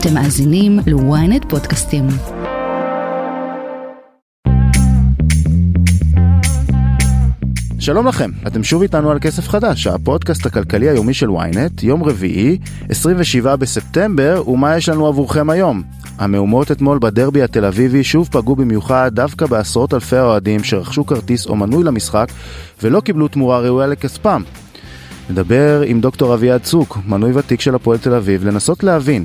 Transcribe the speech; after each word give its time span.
אתם 0.00 0.14
מאזינים 0.14 0.78
ל-ynet 0.86 1.48
פודקאסטים. 1.48 2.06
שלום 7.78 8.06
לכם, 8.06 8.30
אתם 8.46 8.64
שוב 8.64 8.82
איתנו 8.82 9.10
על 9.10 9.18
כסף 9.20 9.48
חדש, 9.48 9.86
הפודקאסט 9.86 10.46
הכלכלי 10.46 10.88
היומי 10.88 11.14
של 11.14 11.28
ynet, 11.28 11.82
יום 11.82 12.04
רביעי, 12.04 12.58
27 12.88 13.56
בספטמבר, 13.56 14.48
ומה 14.48 14.76
יש 14.76 14.88
לנו 14.88 15.06
עבורכם 15.06 15.50
היום? 15.50 15.82
המהומות 16.18 16.72
אתמול 16.72 16.98
בדרבי 16.98 17.42
התל 17.42 17.64
אביבי 17.64 18.04
שוב 18.04 18.28
פגעו 18.32 18.56
במיוחד 18.56 19.10
דווקא 19.14 19.46
בעשרות 19.46 19.94
אלפי 19.94 20.16
האוהדים 20.16 20.64
שרכשו 20.64 21.06
כרטיס 21.06 21.46
או 21.46 21.56
מנוי 21.56 21.84
למשחק 21.84 22.28
ולא 22.82 23.00
קיבלו 23.00 23.28
תמורה 23.28 23.60
ראויה 23.60 23.86
לכספם. 23.86 24.42
נדבר 25.30 25.82
עם 25.86 26.00
דוקטור 26.00 26.34
אביעד 26.34 26.62
צוק, 26.62 26.98
מנוי 27.06 27.32
ותיק 27.34 27.60
של 27.60 27.74
הפועל 27.74 27.98
תל 27.98 28.14
אביב, 28.14 28.44
לנסות 28.44 28.84
להבין 28.84 29.24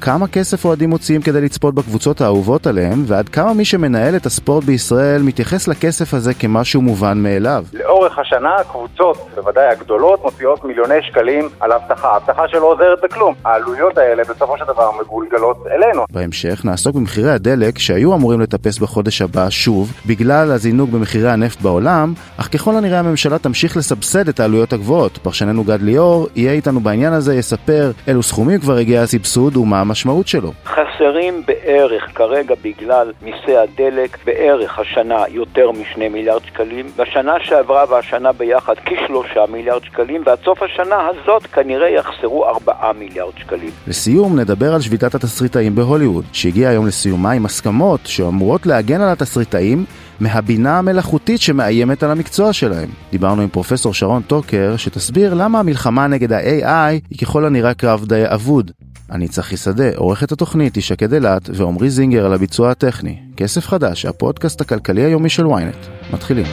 כמה 0.00 0.28
כסף 0.28 0.64
אוהדים 0.64 0.90
מוציאים 0.90 1.22
כדי 1.22 1.40
לצפות 1.40 1.74
בקבוצות 1.74 2.20
האהובות 2.20 2.66
עליהם, 2.66 3.02
ועד 3.06 3.28
כמה 3.28 3.54
מי 3.54 3.64
שמנהל 3.64 4.16
את 4.16 4.26
הספורט 4.26 4.64
בישראל 4.64 5.22
מתייחס 5.22 5.68
לכסף 5.68 6.14
הזה 6.14 6.34
כמשהו 6.34 6.82
מובן 6.82 7.18
מאליו. 7.18 7.64
לאורך 7.72 8.18
השנה 8.18 8.54
הקבוצות, 8.60 9.28
בוודאי 9.34 9.68
הגדולות, 9.68 10.22
מוציאות 10.24 10.64
מיליוני 10.64 11.02
שקלים 11.02 11.48
על 11.60 11.72
אבטחה. 11.72 12.16
אבטחה 12.16 12.42
שלא 12.48 12.72
עוזרת 12.72 12.98
בכלום. 13.02 13.34
העלויות 13.44 13.98
האלה 13.98 14.22
בסופו 14.24 14.58
של 14.58 14.64
דבר 14.64 14.90
מגולגלות 15.00 15.66
אלינו. 15.70 16.04
בהמשך 16.10 16.64
נעסוק 16.64 16.96
במחירי 16.96 17.30
הדלק 17.30 17.78
שהיו 17.78 18.14
אמורים 18.14 18.40
לטפס 18.40 18.78
בחודש 18.78 19.22
הבא 19.22 19.50
שוב, 19.50 19.92
בגלל 20.06 20.50
הזינוק 20.52 20.90
במחירי 20.90 21.30
הנפט 21.30 21.60
בעולם, 21.60 22.14
אך 22.36 22.48
ככל 22.52 22.76
הנראה 22.76 22.98
הממשלה 22.98 23.38
תמשיך 23.38 23.76
לסבסד 23.76 24.28
את 24.28 24.40
העלויות 24.40 24.72
הגבוהות. 24.72 25.18
פרשננו 25.22 25.64
גד 25.64 25.82
ליאור 25.82 26.28
יהיה 26.34 26.52
איתנו 26.52 26.80
בעניין 26.80 27.12
הזה, 27.12 27.34
יספר 27.34 27.90
אילו 28.08 28.22
סכומים 28.22 28.60
כבר 28.60 28.76
הגיע 28.76 29.02
הסבסוד 29.02 29.56
ומה 29.56 29.84
המשמעות 29.86 30.28
שלו. 30.28 30.52
חסרים 30.66 31.42
בערך 31.46 32.02
כרגע 32.14 32.54
בגלל 32.64 33.12
מיסי 33.22 33.56
הדלק 33.56 34.18
בערך 34.24 34.78
השנה 34.78 35.24
יותר 35.28 35.70
משני 35.70 36.08
מיליארד 36.08 36.42
שקלים, 36.44 36.86
בשנה 36.96 37.34
שעברה 37.40 37.84
והשנה 37.90 38.32
ביחד 38.32 38.74
כשלושה 38.84 39.44
מיליארד 39.52 39.84
שקלים, 39.84 40.22
ועד 40.26 40.38
סוף 40.44 40.62
השנה 40.62 41.08
הזאת 41.08 41.46
כנראה 41.46 41.88
יחסרו 41.88 42.46
ארבעה 42.46 42.92
מיליארד 42.92 43.32
שקלים. 43.38 43.70
לסיום 43.86 44.40
נדבר 44.40 44.74
על 44.74 44.80
שביתת 44.80 45.14
התסריטאים 45.14 45.74
בהוליווד, 45.74 46.24
שהגיעה 46.32 46.70
היום 46.70 46.86
לסיומה 46.86 47.32
עם 47.32 47.44
הסכמות 47.46 48.00
שאמורות 48.04 48.66
להגן 48.66 49.00
על 49.00 49.08
התסריטאים 49.08 49.84
מהבינה 50.20 50.78
המלאכותית 50.78 51.40
שמאיימת 51.40 52.02
על 52.02 52.10
המקצוע 52.10 52.52
שלהם. 52.52 52.88
דיברנו 53.10 53.42
עם 53.42 53.48
פרופסור 53.48 53.94
שרון 53.94 54.22
טוקר, 54.22 54.76
שתסביר 54.76 55.34
למה 55.34 55.60
המלחמה 55.60 56.06
נגד 56.06 56.32
ה-AI 56.32 57.00
היא 57.10 57.18
ככל 57.18 57.44
הנראה 57.44 57.74
קרב 57.74 58.04
די 58.04 58.22
אבוד. 58.26 58.70
אני 59.10 59.28
צחי 59.28 59.56
שדה, 59.56 59.96
עורכת 59.96 60.32
התוכנית 60.32 60.74
היא 60.74 60.82
שקד 60.82 61.14
אילת 61.14 61.50
ועמרי 61.54 61.90
זינגר 61.90 62.26
על 62.26 62.32
הביצוע 62.32 62.70
הטכני. 62.70 63.18
כסף 63.36 63.66
חדש, 63.66 64.06
הפודקאסט 64.06 64.60
הכלכלי 64.60 65.02
היומי 65.02 65.28
של 65.28 65.46
ynet. 65.46 66.12
מתחילים. 66.12 66.46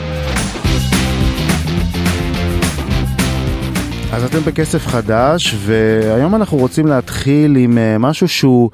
אז 4.12 4.24
אתם 4.24 4.40
בכסף 4.40 4.86
חדש, 4.86 5.54
והיום 5.58 6.34
אנחנו 6.34 6.58
רוצים 6.58 6.86
להתחיל 6.86 7.56
עם 7.56 7.78
אה, 7.78 7.98
משהו 7.98 8.28
שהוא 8.28 8.70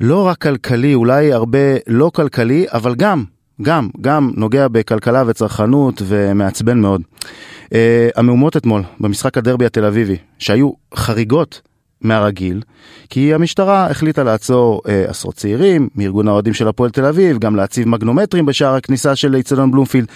לא 0.00 0.26
רק 0.26 0.42
כלכלי, 0.42 0.94
אולי 0.94 1.32
הרבה 1.32 1.58
לא 1.86 2.10
כלכלי, 2.14 2.66
אבל 2.72 2.94
גם, 2.94 3.24
גם, 3.62 3.88
גם 4.00 4.30
נוגע 4.36 4.68
בכלכלה 4.68 5.22
וצרכנות 5.26 6.02
ומעצבן 6.06 6.78
מאוד. 6.80 7.02
Uh, 7.64 7.70
המהומות 8.16 8.56
אתמול 8.56 8.82
במשחק 9.00 9.38
הדרבי 9.38 9.66
התל 9.66 9.84
אביבי, 9.84 10.16
שהיו 10.38 10.70
חריגות 10.94 11.60
מהרגיל, 12.00 12.62
כי 13.10 13.34
המשטרה 13.34 13.86
החליטה 13.86 14.22
לעצור 14.22 14.82
אה, 14.88 15.04
עשרות 15.08 15.34
צעירים 15.34 15.88
מארגון 15.94 16.28
האוהדים 16.28 16.54
של 16.54 16.68
הפועל 16.68 16.90
תל 16.90 17.04
אביב, 17.04 17.38
גם 17.38 17.56
להציב 17.56 17.88
מגנומטרים 17.88 18.46
בשער 18.46 18.74
הכניסה 18.74 19.16
של 19.16 19.34
איצטדיון 19.34 19.70
בלומפילד, 19.70 20.06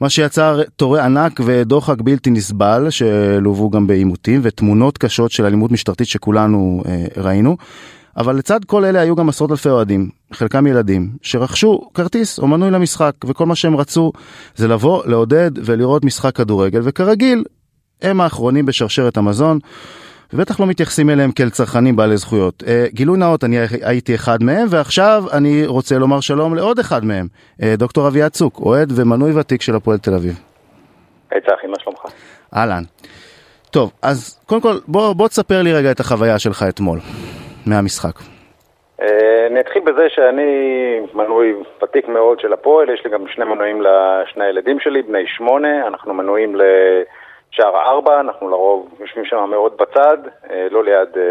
מה 0.00 0.10
שיצר 0.10 0.62
תורי 0.76 1.00
ענק 1.00 1.40
ודוחק 1.44 2.00
בלתי 2.00 2.30
נסבל, 2.30 2.86
שלוו 2.90 3.70
גם 3.70 3.86
בעימותים 3.86 4.40
ותמונות 4.44 4.98
קשות 4.98 5.30
של 5.30 5.44
אלימות 5.44 5.72
משטרתית 5.72 6.06
שכולנו 6.06 6.82
אה, 6.86 7.04
ראינו. 7.16 7.56
אבל 8.16 8.36
לצד 8.36 8.64
כל 8.64 8.84
אלה 8.84 9.00
היו 9.00 9.16
גם 9.16 9.28
עשרות 9.28 9.50
אלפי 9.50 9.68
אוהדים, 9.68 10.08
חלקם 10.32 10.66
ילדים, 10.66 11.10
שרכשו 11.22 11.90
כרטיס 11.94 12.38
או 12.38 12.46
מנוי 12.46 12.70
למשחק, 12.70 13.12
וכל 13.26 13.46
מה 13.46 13.54
שהם 13.54 13.76
רצו 13.76 14.12
זה 14.56 14.68
לבוא, 14.68 15.02
לעודד 15.06 15.50
ולראות 15.64 16.04
משחק 16.04 16.36
כדורגל, 16.36 16.80
וכרגיל, 16.84 17.44
הם 18.02 18.20
האחרונים 18.20 18.66
בשרשרת 18.66 19.16
המזון. 19.16 19.58
ובטח 20.34 20.60
לא 20.60 20.66
מתייחסים 20.66 21.10
אליהם 21.10 21.30
כאל 21.32 21.50
צרכנים 21.50 21.96
בעלי 21.96 22.16
זכויות. 22.16 22.62
Uh, 22.62 22.66
גילוי 22.94 23.18
נאות, 23.18 23.44
אני 23.44 23.56
הייתי 23.82 24.14
אחד 24.14 24.38
מהם, 24.42 24.66
ועכשיו 24.70 25.22
אני 25.38 25.66
רוצה 25.66 25.98
לומר 25.98 26.20
שלום 26.20 26.54
לעוד 26.54 26.78
אחד 26.78 27.04
מהם, 27.04 27.26
uh, 27.60 27.64
דוקטור 27.78 28.08
אביעד 28.08 28.30
צוק, 28.30 28.58
אוהד 28.58 28.88
ומנוי 28.96 29.40
ותיק 29.40 29.62
של 29.62 29.74
הפועל 29.74 29.98
תל 29.98 30.14
אביב. 30.14 30.40
היי 31.30 31.40
צחי, 31.40 31.66
מה 31.66 31.76
שלומך? 31.78 32.00
אהלן. 32.56 32.82
טוב, 33.70 33.92
אז 34.02 34.40
קודם 34.46 34.60
כל, 34.60 34.74
בוא, 34.88 35.12
בוא 35.12 35.28
תספר 35.28 35.62
לי 35.62 35.72
רגע 35.72 35.90
את 35.90 36.00
החוויה 36.00 36.38
שלך 36.38 36.64
אתמול, 36.68 36.98
מהמשחק. 37.66 38.18
Uh, 38.18 39.04
אני 39.50 39.60
אתחיל 39.60 39.82
בזה 39.86 40.06
שאני 40.08 40.52
מנוי 41.14 41.54
ותיק 41.82 42.08
מאוד 42.08 42.40
של 42.40 42.52
הפועל, 42.52 42.88
יש 42.94 43.02
לי 43.04 43.10
גם 43.10 43.24
שני 43.34 43.44
מנויים 43.44 43.82
לשני 43.82 44.44
הילדים 44.44 44.80
שלי, 44.80 45.02
בני 45.02 45.24
שמונה, 45.36 45.86
אנחנו 45.88 46.14
מנויים 46.14 46.56
ל... 46.56 46.62
שער 47.56 47.76
הארבע, 47.76 48.20
אנחנו 48.20 48.48
לרוב 48.48 48.88
יושבים 49.00 49.24
שם 49.24 49.50
מאוד 49.50 49.72
בצד, 49.76 50.18
אה, 50.50 50.66
לא 50.70 50.84
ליד 50.84 51.08
אה, 51.16 51.22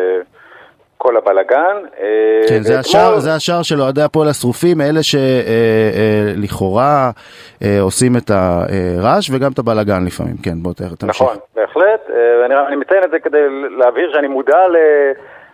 כל 0.98 1.18
הבלגן. 1.18 1.76
אה, 2.00 2.42
כן, 2.50 2.62
זה 2.62 2.80
השער, 2.80 3.20
זה 3.20 3.36
השער 3.36 3.64
של 3.64 3.82
אוהדי 3.82 4.02
הפועל 4.02 4.30
השרופים, 4.30 4.82
אלה 4.82 5.00
שלכאורה 6.34 7.12
עושים 7.82 8.18
את 8.18 8.32
הרעש 8.32 9.30
וגם 9.30 9.52
את 9.52 9.60
הבלגן 9.60 10.06
לפעמים, 10.06 10.36
כן, 10.44 10.56
בוא 10.56 10.74
תמשיך. 10.74 11.04
נכון, 11.10 11.36
בהחלט, 11.56 12.10
ואני 12.42 12.76
מציין 12.76 13.04
את 13.04 13.12
זה 13.12 13.20
כדי 13.20 13.44
להבהיר 13.78 14.14
שאני 14.14 14.28
מודע 14.28 14.68
ל... 14.68 14.78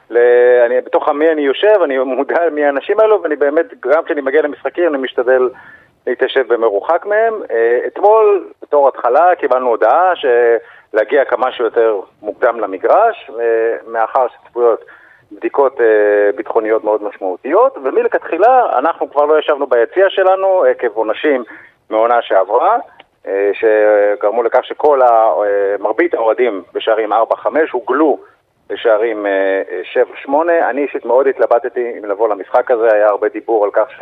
ל... 0.09 0.17
אני, 0.65 0.81
בתוך 0.85 1.09
עמי 1.09 1.31
אני 1.31 1.41
יושב, 1.41 1.75
אני 1.83 1.97
מודע 1.97 2.37
מי 2.51 2.65
האנשים 2.65 2.99
האלו, 2.99 3.23
ואני 3.23 3.35
באמת, 3.35 3.65
גם 3.93 4.03
כשאני 4.05 4.21
מגיע 4.21 4.41
למשחקים, 4.41 4.95
אני 4.95 4.97
משתדל 4.97 5.49
להתיישב 6.07 6.53
במרוחק 6.53 7.05
מהם. 7.05 7.33
אה, 7.51 7.79
אתמול, 7.87 8.47
בתור 8.61 8.87
התחלה, 8.87 9.35
קיבלנו 9.35 9.67
הודעה 9.67 10.13
להגיע 10.93 11.25
כמה 11.25 11.51
שיותר 11.51 11.99
מוקדם 12.21 12.59
למגרש, 12.59 13.31
אה, 13.39 13.75
מאחר 13.87 14.27
שצפויות 14.27 14.85
בדיקות 15.31 15.81
אה, 15.81 15.85
ביטחוניות 16.35 16.83
מאוד 16.83 17.03
משמעותיות, 17.03 17.77
ומלכתחילה 17.83 18.77
אנחנו 18.77 19.11
כבר 19.11 19.25
לא 19.25 19.39
ישבנו 19.39 19.67
ביציע 19.67 20.05
שלנו 20.09 20.63
עקב 20.63 20.87
עונשים 20.93 21.43
מעונה 21.89 22.21
שעברה. 22.21 22.77
שגרמו 23.53 24.43
לכך 24.43 24.65
שכל 24.65 25.01
ה... 25.01 25.33
מרבית 25.79 26.13
האוהדים 26.13 26.63
בשערים 26.73 27.13
4-5 27.13 27.15
הוגלו 27.71 28.19
לשערים 28.69 29.25
7-8. 30.25 30.31
אני 30.69 30.81
אישית 30.81 31.05
מאוד 31.05 31.27
התלבטתי 31.27 31.93
אם 31.97 32.05
לבוא 32.05 32.29
למשחק 32.29 32.71
הזה, 32.71 32.93
היה 32.93 33.07
הרבה 33.07 33.29
דיבור 33.29 33.65
על 33.65 33.71
כך 33.73 33.91
ש... 33.91 34.01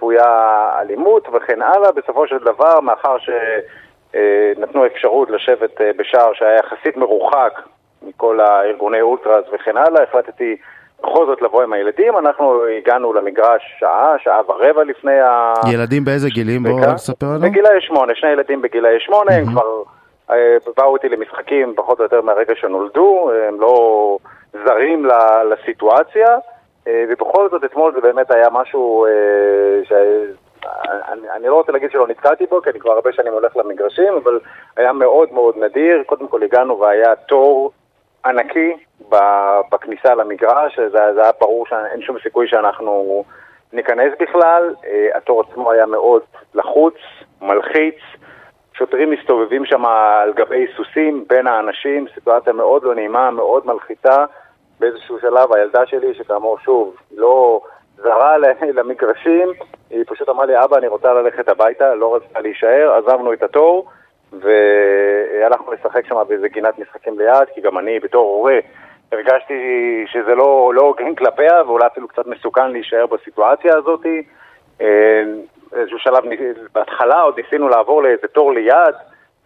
צפויה 0.00 0.70
אלימות 0.80 1.28
וכן 1.32 1.62
הלאה. 1.62 1.92
בסופו 1.92 2.26
של 2.26 2.38
דבר, 2.38 2.80
מאחר 2.80 3.16
שנתנו 3.18 4.86
אפשרות 4.86 5.30
לשבת 5.30 5.80
אה, 5.80 5.90
בשער 5.98 6.32
שהיה 6.34 6.56
יחסית 6.56 6.96
מרוחק 6.96 7.60
מכל 8.02 8.40
הארגוני 8.40 9.00
אולטרס 9.00 9.44
וכן 9.52 9.76
הלאה, 9.76 10.02
החלטתי 10.02 10.56
בכל 11.02 11.26
זאת 11.26 11.42
לבוא 11.42 11.62
עם 11.62 11.72
הילדים. 11.72 12.18
אנחנו 12.18 12.62
הגענו 12.78 13.12
למגרש 13.12 13.76
שעה, 13.78 14.14
שעה 14.18 14.40
ורבע 14.48 14.84
לפני 14.84 15.20
ה... 15.20 15.52
ילדים 15.72 16.04
באיזה 16.04 16.28
גילים? 16.28 16.62
בואו 16.62 16.94
תספר 16.94 17.26
לנו. 17.26 17.40
בגילאי 17.40 17.80
שמונה, 17.80 18.14
שני 18.14 18.30
ילדים 18.30 18.62
בגילאי 18.62 19.00
שמונה, 19.00 19.34
הם 19.34 19.44
כבר 19.46 19.82
אה, 20.30 20.56
באו 20.76 20.96
איתי 20.96 21.08
למשחקים 21.08 21.74
פחות 21.76 21.98
או 21.98 22.04
יותר 22.04 22.22
מהרגע 22.22 22.54
שנולדו, 22.60 23.30
הם 23.48 23.60
לא 23.60 24.16
זרים 24.64 25.06
לסיטואציה. 25.50 26.26
אה, 26.86 27.04
ובכל 27.08 27.48
זאת 27.50 27.64
אתמול 27.64 27.92
זה 27.94 28.00
באמת 28.00 28.30
היה 28.30 28.48
משהו 28.52 29.06
אה, 29.06 29.84
ש... 29.84 29.92
אני, 30.84 31.30
אני 31.36 31.46
לא 31.46 31.54
רוצה 31.54 31.72
להגיד 31.72 31.90
שלא 31.90 32.08
נתקלתי 32.08 32.46
בו, 32.46 32.62
כי 32.62 32.70
אני 32.70 32.80
כבר 32.80 32.92
הרבה 32.92 33.12
שנים 33.12 33.32
הולך 33.32 33.56
למגרשים, 33.56 34.14
אבל 34.14 34.40
היה 34.76 34.92
מאוד 34.92 35.32
מאוד 35.32 35.56
נדיר. 35.56 36.02
קודם 36.06 36.28
כל 36.28 36.42
הגענו 36.42 36.78
והיה 36.78 37.16
תור 37.16 37.72
ענקי 38.24 38.76
בכניסה 39.72 40.14
למגרש, 40.14 40.80
זה 40.80 41.22
היה 41.22 41.32
ברור 41.40 41.66
שאין 41.66 42.02
שום 42.02 42.16
סיכוי 42.22 42.48
שאנחנו 42.48 43.24
ניכנס 43.72 44.12
בכלל. 44.20 44.74
אה, 44.84 45.08
התור 45.14 45.40
עצמו 45.40 45.70
היה 45.70 45.86
מאוד 45.86 46.22
לחוץ, 46.54 46.94
מלחיץ. 47.42 47.98
שוטרים 48.72 49.10
מסתובבים 49.10 49.64
שם 49.64 49.86
על 49.86 50.32
גבי 50.32 50.66
סוסים 50.76 51.24
בין 51.28 51.46
האנשים, 51.46 52.06
סיטואציה 52.14 52.52
מאוד 52.52 52.82
לא 52.82 52.94
נעימה, 52.94 53.30
מאוד 53.30 53.66
מלחיצה. 53.66 54.24
באיזשהו 54.80 55.18
שלב 55.20 55.52
הילדה 55.52 55.86
שלי, 55.86 56.14
שכאמור 56.14 56.58
שוב, 56.58 56.96
לא 57.16 57.60
זרה 57.96 58.36
למגרשים, 58.78 59.48
היא 59.90 60.04
פשוט 60.06 60.28
אמרה 60.28 60.46
לי, 60.46 60.64
אבא, 60.64 60.76
אני 60.76 60.88
רוצה 60.88 61.12
ללכת 61.12 61.48
הביתה, 61.48 61.94
לא 61.94 62.14
רצתה 62.14 62.40
להישאר, 62.40 62.92
עזבנו 62.98 63.32
את 63.32 63.42
התור, 63.42 63.88
והלכנו 64.32 65.72
לשחק 65.72 66.06
שם 66.06 66.22
באיזה 66.28 66.48
גינת 66.48 66.78
משחקים 66.78 67.18
ליד, 67.18 67.48
כי 67.54 67.60
גם 67.60 67.78
אני 67.78 68.00
בתור 68.00 68.26
הורה 68.26 68.58
הרגשתי 69.12 69.54
שזה 70.06 70.34
לא 70.34 70.72
לא 70.74 70.82
הוגן 70.82 71.14
כלפיה, 71.14 71.62
ואולי 71.66 71.86
אפילו 71.86 72.08
קצת 72.08 72.26
מסוכן 72.26 72.72
להישאר 72.72 73.06
בסיטואציה 73.06 73.76
הזאת. 73.76 74.06
אה, 74.80 75.22
איזשהו 75.72 75.98
שלב, 75.98 76.24
בהתחלה 76.74 77.20
עוד 77.20 77.40
ניסינו 77.40 77.68
לעבור 77.68 78.02
לאיזה 78.02 78.28
תור 78.28 78.52
ליד, 78.52 78.94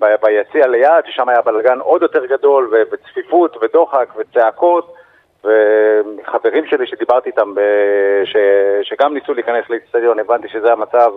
ביציע 0.00 0.66
ליד, 0.66 1.04
ששם 1.06 1.28
היה 1.28 1.42
בלגן 1.42 1.78
עוד 1.78 2.02
יותר 2.02 2.26
גדול, 2.26 2.74
וצפיפות, 2.92 3.56
ודוחק, 3.62 4.08
וצעקות, 4.16 4.94
וחברים 5.44 6.66
שלי 6.66 6.86
שדיברתי 6.86 7.30
איתם, 7.30 7.54
ב- 7.54 8.24
ש- 8.24 8.88
שגם 8.88 9.14
ניסו 9.14 9.34
להיכנס 9.34 9.64
לאיצטדיון, 9.70 10.18
הבנתי 10.18 10.48
שזה 10.48 10.72
המצב 10.72 11.12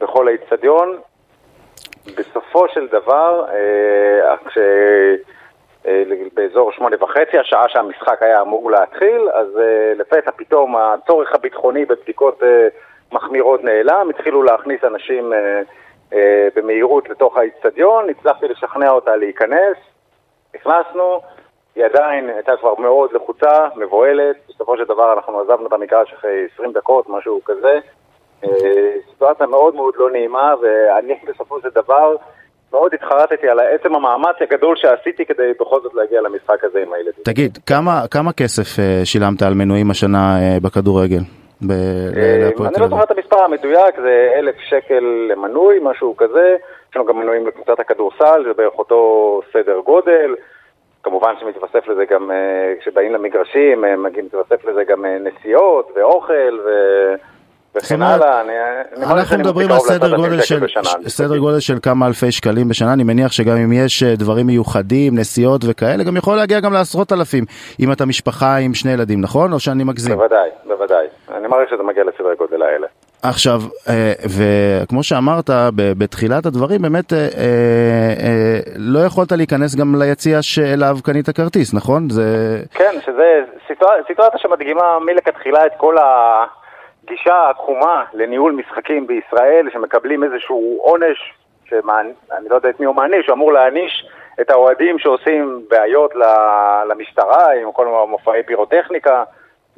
בכל 0.00 0.28
האיצטדיון. 0.28 0.98
בסופו 2.16 2.68
של 2.68 2.86
דבר, 2.86 3.44
אה, 3.52 4.36
כש... 4.36 4.58
אה, 5.86 6.02
באזור 6.34 6.72
שמונה 6.72 6.96
וחצי, 7.00 7.38
השעה 7.38 7.68
שהמשחק 7.68 8.22
היה 8.22 8.40
אמור 8.40 8.70
להתחיל, 8.70 9.28
אז 9.34 9.58
אה, 9.58 9.92
לפתע 9.96 10.30
פתאום 10.36 10.76
הצורך 10.76 11.34
הביטחוני 11.34 11.84
בבדיקות 11.84 12.42
אה, 12.42 12.68
מחמירות 13.12 13.64
נעלם, 13.64 14.10
התחילו 14.10 14.42
להכניס 14.42 14.84
אנשים 14.84 15.32
אה, 15.32 15.60
אה, 16.12 16.48
במהירות 16.54 17.08
לתוך 17.08 17.36
האיצטדיון, 17.36 18.10
הצלחתי 18.10 18.48
לשכנע 18.48 18.90
אותה 18.90 19.16
להיכנס, 19.16 19.76
נכנסנו, 20.54 21.20
היא 21.76 21.84
עדיין 21.84 22.28
הייתה 22.28 22.52
כבר 22.60 22.74
מאוד 22.78 23.10
לחוצה, 23.12 23.68
מבוהלת, 23.76 24.36
בסופו 24.48 24.76
של 24.76 24.84
דבר 24.84 25.12
אנחנו 25.12 25.40
עזבנו 25.40 25.66
את 25.66 25.72
המגרש 25.72 26.12
אחרי 26.18 26.46
20 26.54 26.72
דקות, 26.72 27.08
משהו 27.08 27.40
כזה. 27.44 27.78
אה, 28.44 28.50
סיטואציה 29.10 29.46
מאוד 29.46 29.74
מאוד 29.74 29.94
לא 29.96 30.10
נעימה, 30.10 30.54
ואני 30.62 31.14
בסופו 31.28 31.60
של 31.60 31.68
דבר 31.74 32.16
מאוד 32.72 32.94
התחרטתי 32.94 33.48
על 33.48 33.60
עצם 33.60 33.94
המאמץ 33.94 34.36
הגדול 34.40 34.76
שעשיתי 34.76 35.24
כדי 35.24 35.52
בכל 35.60 35.80
זאת 35.82 35.94
להגיע 35.94 36.20
למשחק 36.20 36.64
הזה 36.64 36.82
עם 36.86 36.92
הילדים. 36.92 37.24
תגיד, 37.24 37.58
כמה, 37.66 38.02
כמה 38.10 38.32
כסף 38.32 38.78
אה, 38.78 39.00
שילמת 39.04 39.42
על 39.42 39.54
מנויים 39.54 39.90
השנה 39.90 40.38
אה, 40.40 40.58
בכדורגל? 40.62 41.20
ב- 41.62 41.72
אני 42.66 42.80
לא? 42.80 42.88
זוכר 42.88 43.02
את 43.02 43.10
המספר 43.10 43.44
המדויק, 43.44 43.94
זה 43.96 44.30
אלף 44.38 44.56
שקל 44.68 45.04
למנוי, 45.30 45.78
משהו 45.82 46.16
כזה. 46.16 46.56
יש 46.90 46.96
לנו 46.96 47.04
גם 47.04 47.18
מנויים 47.18 47.46
לקבוצת 47.46 47.80
הכדורסל, 47.80 48.44
זה 48.44 48.52
בערך 48.56 48.78
אותו 48.78 49.40
סדר 49.52 49.80
גודל. 49.84 50.34
כמובן 51.06 51.32
שמתווסף 51.40 51.88
לזה 51.88 52.04
גם, 52.10 52.30
אה, 52.30 52.36
כשבאים 52.80 53.12
למגרשים, 53.12 53.84
אה, 53.84 53.96
מתווסף 53.96 54.64
לזה 54.64 54.80
גם 54.88 55.04
אה, 55.04 55.16
נסיעות 55.18 55.88
ואוכל 55.96 56.32
ו... 56.66 56.68
וכן 57.76 58.02
הלאה. 58.02 58.40
אני- 58.40 58.52
אנחנו 59.12 59.38
מדברים 59.38 59.72
על 59.72 59.78
סדר 59.78 60.06
ל-10,000 60.08 60.16
גודל 60.16 60.40
של, 60.40 60.66
סדר 61.08 61.38
גודל 61.38 61.60
של 61.60 61.74
כמה 61.82 62.06
אלפי 62.06 62.32
שקלים 62.32 62.68
בשנה, 62.68 62.92
אני 62.92 63.04
מניח 63.04 63.32
שגם 63.32 63.56
אם 63.56 63.72
יש 63.72 64.02
דברים 64.02 64.46
מיוחדים, 64.46 65.18
נסיעות 65.18 65.60
וכאלה, 65.68 66.04
גם 66.04 66.16
יכול 66.16 66.36
להגיע 66.36 66.60
גם 66.60 66.72
לעשרות 66.72 67.12
אלפים, 67.12 67.44
אם 67.80 67.92
אתה 67.92 68.06
משפחה 68.06 68.56
עם 68.56 68.74
שני 68.74 68.92
ילדים, 68.92 69.20
נכון? 69.20 69.52
או 69.52 69.60
שאני 69.60 69.84
מגזים? 69.84 70.16
בוודאי, 70.16 70.50
בוודאי. 70.66 71.06
אני 71.34 71.48
מעריך 71.48 71.70
שזה 71.70 71.82
מגיע 71.82 72.04
לסדרי 72.04 72.36
גודל 72.36 72.62
האלה. 72.62 72.86
עכשיו, 73.22 73.60
אה, 73.88 74.12
וכמו 74.36 75.02
שאמרת 75.02 75.50
בתחילת 75.98 76.46
הדברים, 76.46 76.82
באמת 76.82 77.12
אה, 77.12 77.18
אה, 77.18 78.58
לא 78.76 78.98
יכולת 78.98 79.32
להיכנס 79.32 79.76
גם 79.76 79.94
ליציע 79.98 80.42
שאליו 80.42 80.96
קנית 81.04 81.30
כרטיס, 81.30 81.74
נכון? 81.74 82.10
זה... 82.10 82.22
כן, 82.74 82.94
שזה 83.06 83.44
סיטואציה, 84.06 84.38
שמדגימה 84.38 84.98
מלכתחילה 84.98 85.66
את 85.66 85.72
כל 85.76 85.96
הגישה 85.98 87.34
העקומה 87.34 88.04
לניהול 88.14 88.52
משחקים 88.52 89.06
בישראל, 89.06 89.68
שמקבלים 89.72 90.24
איזשהו 90.24 90.78
עונש, 90.82 91.34
שאני 91.68 92.48
לא 92.48 92.54
יודע 92.54 92.68
את 92.68 92.80
מי 92.80 92.86
הוא 92.86 92.94
מעניש, 92.94 93.26
הוא 93.26 93.34
אמור 93.34 93.52
להעניש 93.52 94.06
את 94.40 94.50
האוהדים 94.50 94.98
שעושים 94.98 95.62
בעיות 95.70 96.14
למשטרה 96.88 97.52
עם 97.62 97.72
כל 97.72 97.86
מופעי 98.08 98.42
פירוטכניקה 98.42 99.24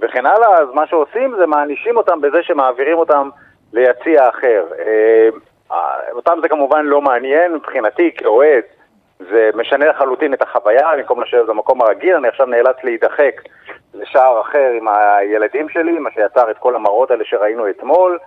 וכן 0.00 0.26
הלאה, 0.26 0.58
אז 0.58 0.68
מה 0.74 0.86
שעושים 0.86 1.34
זה 1.38 1.46
מענישים 1.46 1.96
אותם 1.96 2.20
בזה 2.20 2.42
שמעבירים 2.42 2.98
אותם 2.98 3.28
ליציע 3.72 4.28
אחר. 4.28 4.66
אה, 4.78 5.28
אותם 6.12 6.38
זה 6.42 6.48
כמובן 6.48 6.84
לא 6.84 7.00
מעניין 7.00 7.54
מבחינתי 7.54 8.10
כאוהד. 8.16 8.62
זה 9.18 9.50
משנה 9.54 9.86
לחלוטין 9.86 10.34
את 10.34 10.42
החוויה, 10.42 10.96
במקום 10.96 11.22
לשבת 11.22 11.46
במקום 11.46 11.82
הרגיל, 11.82 12.16
אני 12.16 12.28
עכשיו 12.28 12.46
נאלץ 12.46 12.76
להידחק 12.84 13.42
לשער 13.94 14.40
אחר 14.40 14.70
עם 14.76 14.88
הילדים 14.88 15.68
שלי, 15.68 15.98
מה 15.98 16.10
שיצר 16.10 16.50
את 16.50 16.58
כל 16.58 16.74
המראות 16.74 17.10
האלה 17.10 17.24
שראינו 17.24 17.70
אתמול. 17.70 18.18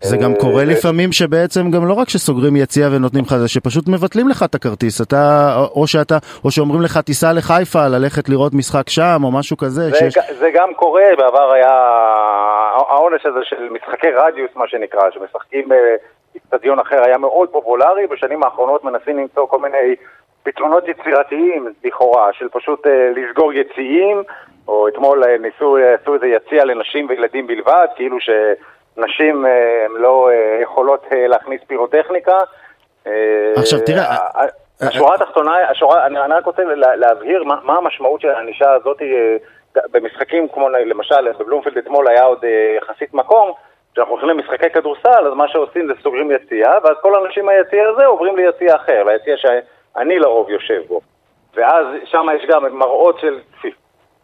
זה 0.00 0.16
גם 0.16 0.32
אה, 0.32 0.40
קורה 0.40 0.62
ו- 0.62 0.70
לפעמים 0.70 1.12
שבעצם 1.12 1.70
גם 1.70 1.86
לא 1.88 1.94
רק 1.94 2.08
שסוגרים 2.08 2.56
יציע 2.56 2.86
ונותנים 2.92 3.24
לך 3.24 3.36
זה, 3.36 3.48
שפשוט 3.48 3.88
מבטלים 3.88 4.28
לך 4.28 4.42
את 4.42 4.54
הכרטיס, 4.54 5.00
אתה, 5.00 5.54
או 5.76 5.86
שאתה, 5.86 6.18
או 6.44 6.50
שאומרים 6.50 6.82
לך 6.82 6.98
תיסע 6.98 7.32
לחיפה 7.32 7.88
ללכת 7.88 8.28
לראות 8.28 8.54
משחק 8.54 8.88
שם, 8.88 9.20
או 9.24 9.30
משהו 9.32 9.56
כזה, 9.56 9.90
זה, 9.90 9.96
שיש... 9.96 10.18
זה 10.38 10.50
גם 10.54 10.74
קורה, 10.74 11.04
בעבר 11.18 11.52
היה 11.52 11.74
העונש 12.88 13.26
הזה 13.26 13.40
של 13.42 13.68
משחקי 13.70 14.10
רדיוס, 14.10 14.50
מה 14.56 14.68
שנקרא, 14.68 15.00
שמשחקים 15.10 15.68
באיצטדיון 15.68 16.78
אחר, 16.78 17.02
היה 17.04 17.18
מאוד 17.18 17.48
פופולרי, 17.48 18.06
בשנים 18.06 18.42
האחרונות 18.42 18.84
מנסים 18.84 19.18
למצוא 19.18 19.46
כל 19.46 19.58
מיני 19.58 19.94
פתרונות 20.46 20.88
יצירתיים, 20.88 21.68
לכאורה, 21.84 22.32
של 22.32 22.48
פשוט 22.48 22.86
אה, 22.86 23.10
לסגור 23.16 23.52
יציאים, 23.52 24.22
או 24.68 24.88
אתמול 24.88 25.24
אה, 25.24 25.38
ניסו, 25.38 25.76
אה, 25.76 25.94
עשו 25.94 26.14
איזה 26.14 26.26
יציע 26.26 26.64
לנשים 26.64 27.06
וילדים 27.08 27.46
בלבד, 27.46 27.86
כאילו 27.96 28.16
שנשים 28.20 28.75
אה, 28.98 29.84
הן 29.84 29.92
לא 30.02 30.28
אה, 30.30 30.58
יכולות 30.62 31.04
אה, 31.12 31.26
להכניס 31.26 31.60
פירוטכניקה. 31.66 32.38
עכשיו, 33.56 33.80
תראה, 33.86 34.16
השורה 34.80 35.14
התחתונה, 35.14 35.70
השורה, 35.70 36.06
אני, 36.06 36.20
אני 36.20 36.34
רק 36.34 36.46
רוצה 36.46 36.64
לה, 36.64 36.96
להבהיר 36.96 37.44
מה, 37.44 37.56
מה 37.62 37.76
המשמעות 37.76 38.20
של 38.20 38.28
הענישה 38.28 38.72
הזאת 38.72 39.02
במשחקים 39.90 40.48
כמו 40.48 40.68
למשל 40.68 41.32
בבלומפילד 41.38 41.78
אתמול 41.78 42.08
היה 42.08 42.22
עוד 42.24 42.44
יחסית 42.76 43.14
מקום, 43.14 43.52
כשאנחנו 43.92 44.12
הולכים 44.12 44.28
למשחקי 44.28 44.70
כדורסל, 44.70 45.26
אז 45.26 45.32
מה 45.34 45.48
שעושים 45.48 45.86
זה 45.86 45.92
סוגרים 46.02 46.30
יציע, 46.30 46.70
ואז 46.84 46.96
כל 47.02 47.14
האנשים 47.14 47.46
מהיציע 47.46 47.88
הזה 47.88 48.06
עוברים 48.06 48.36
ליציע 48.36 48.76
אחר, 48.76 49.04
ליציע 49.04 49.36
שאני 49.36 50.18
לרוב 50.18 50.50
יושב 50.50 50.82
בו. 50.88 51.00
ואז 51.54 51.86
שם 52.04 52.26
יש 52.36 52.46
גם 52.48 52.78
מראות 52.78 53.18
של 53.18 53.38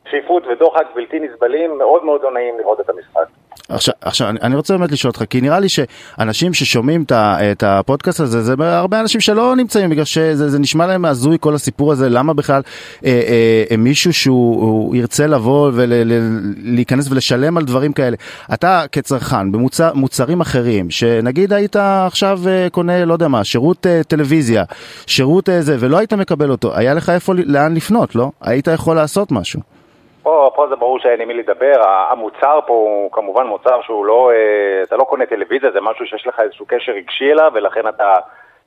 צפיפות 0.05 0.47
ודוחק 0.47 0.87
בלתי 0.95 1.21
נסבלים, 1.21 1.79
מאוד 1.79 2.05
מאוד 2.05 2.23
לא 2.23 2.33
נעים 2.33 2.59
לראות 2.59 2.81
את 2.81 2.91
המשחק. 2.91 3.27
עכשיו, 3.69 3.95
עכשיו 4.01 4.29
אני, 4.29 4.39
אני 4.43 4.57
רוצה 4.57 4.79
באמת 4.79 4.93
לשאול 4.93 5.11
אותך, 5.11 5.23
כי 5.31 5.41
נראה 5.41 5.61
לי 5.61 5.69
שאנשים 5.69 6.55
ששומעים 6.55 7.05
את, 7.11 7.63
הפודקאסט 7.67 8.21
הזה, 8.21 8.43
זה 8.43 8.55
הרבה 8.59 9.01
אנשים 9.01 9.21
שלא 9.21 9.57
נמצאים, 9.57 9.91
בגלל 9.91 10.05
שזה 10.05 10.51
זה 10.51 10.59
נשמע 10.59 10.87
להם 10.87 11.05
הזוי 11.05 11.37
כל 11.41 11.55
הסיפור 11.55 11.93
הזה, 11.93 12.09
למה 12.09 12.35
בכלל 12.35 12.63
אה, 13.05 13.11
אה, 13.11 13.65
אה, 13.71 13.77
מישהו 13.77 14.13
שהוא 14.13 14.63
הוא 14.63 14.97
ירצה 14.97 15.27
לבוא 15.27 15.71
ולהיכנס 15.75 17.11
ולשלם 17.11 17.57
על 17.57 17.65
דברים 17.65 17.93
כאלה. 17.93 18.17
אתה 18.55 18.85
כצרכן, 18.93 19.53
במוצרים 19.53 20.41
אחרים, 20.41 20.91
שנגיד 20.91 21.53
היית 21.53 21.77
עכשיו 21.77 22.41
אה, 22.47 22.69
קונה, 22.71 23.05
לא 23.05 23.13
יודע 23.13 23.29
מה, 23.29 23.45
שירות 23.45 23.87
אה, 23.87 24.03
טלוויזיה, 24.09 24.65
שירות 25.07 25.49
אה, 25.49 25.61
ולא 25.65 25.99
היית 25.99 26.13
מקבל 26.13 26.51
אותו, 26.51 26.77
היה 26.77 26.95
לך 26.95 27.11
איפה, 27.11 27.35
לאן 27.35 27.75
לפנות, 27.75 28.15
לא? 28.15 28.31
היית 28.41 28.67
יכול 28.67 28.97
לעשות 28.97 29.33
משהו. 29.33 29.82
פה, 30.23 30.51
פה 30.55 30.67
זה 30.69 30.77
ברור 30.77 30.99
שאין 30.99 31.21
עם 31.21 31.29
מי 31.29 31.35
לדבר, 31.35 31.83
המוצר 31.87 32.61
פה 32.67 32.73
הוא 32.73 33.13
כמובן 33.13 33.47
מוצר 33.47 33.83
שהוא 33.83 34.07
לא, 34.07 34.31
אה, 34.31 34.83
אתה 34.83 34.97
לא 34.97 35.05
קונה 35.05 35.27
טלוויזיה, 35.27 35.71
זה 35.71 35.81
משהו 35.81 36.07
שיש 36.07 36.27
לך 36.27 36.41
איזשהו 36.41 36.67
קשר 36.67 36.93
רגשי 36.93 37.33
אליו, 37.33 37.51
ולכן 37.55 37.89
אתה 37.89 38.15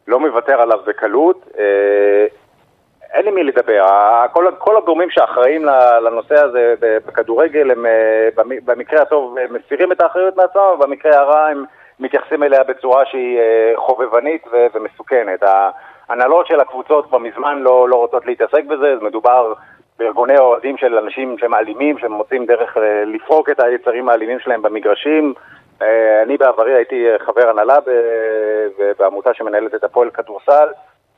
לא 0.08 0.20
מוותר 0.20 0.62
עליו 0.62 0.80
בקלות. 0.86 1.46
אה, 1.60 2.26
אין 3.14 3.28
עם 3.28 3.36
מי 3.36 3.44
לדבר, 3.44 3.86
כל, 4.34 4.48
כל 4.58 4.78
הגורמים 4.78 5.10
שאחראים 5.10 5.66
לנושא 6.06 6.36
הזה 6.44 6.74
בכדורגל, 6.82 7.72
הם 7.72 7.86
אה, 7.86 8.30
במקרה 8.66 9.02
הטוב 9.02 9.36
מסירים 9.50 9.92
את 9.92 10.02
האחריות 10.02 10.38
מעצמם, 10.38 10.62
ובמקרה 10.62 11.20
הרע 11.20 11.48
הם 11.48 11.66
מתייחסים 12.00 12.44
אליה 12.44 12.64
בצורה 12.64 13.06
שהיא 13.06 13.40
חובבנית 13.76 14.48
ומסוכנת. 14.74 15.44
ההנהלות 16.10 16.48
של 16.48 16.60
הקבוצות 16.60 17.06
כבר 17.06 17.18
מזמן 17.18 17.60
לא, 17.60 17.90
לא 17.90 17.96
רוצות 17.96 18.26
להתעסק 18.26 18.64
בזה, 18.64 18.98
זה 18.98 19.06
מדובר... 19.06 19.54
בארגוני 20.00 20.38
אוהדים 20.38 20.78
של 20.78 20.98
אנשים 20.98 21.36
שהם 21.40 21.54
אלימים, 21.54 21.98
שהם 21.98 22.12
מוצאים 22.12 22.46
דרך 22.46 22.78
לפרוק 23.06 23.50
את 23.50 23.60
היצרים 23.60 24.10
האלימים 24.10 24.40
שלהם 24.40 24.62
במגרשים. 24.62 25.34
אני 26.24 26.38
בעברי 26.38 26.74
הייתי 26.74 27.06
חבר 27.26 27.50
הנהלה 27.50 27.78
בעמותה 29.00 29.34
שמנהלת 29.34 29.76
את 29.76 29.84
הפועל 29.84 30.10
כדורסל. 30.10 30.68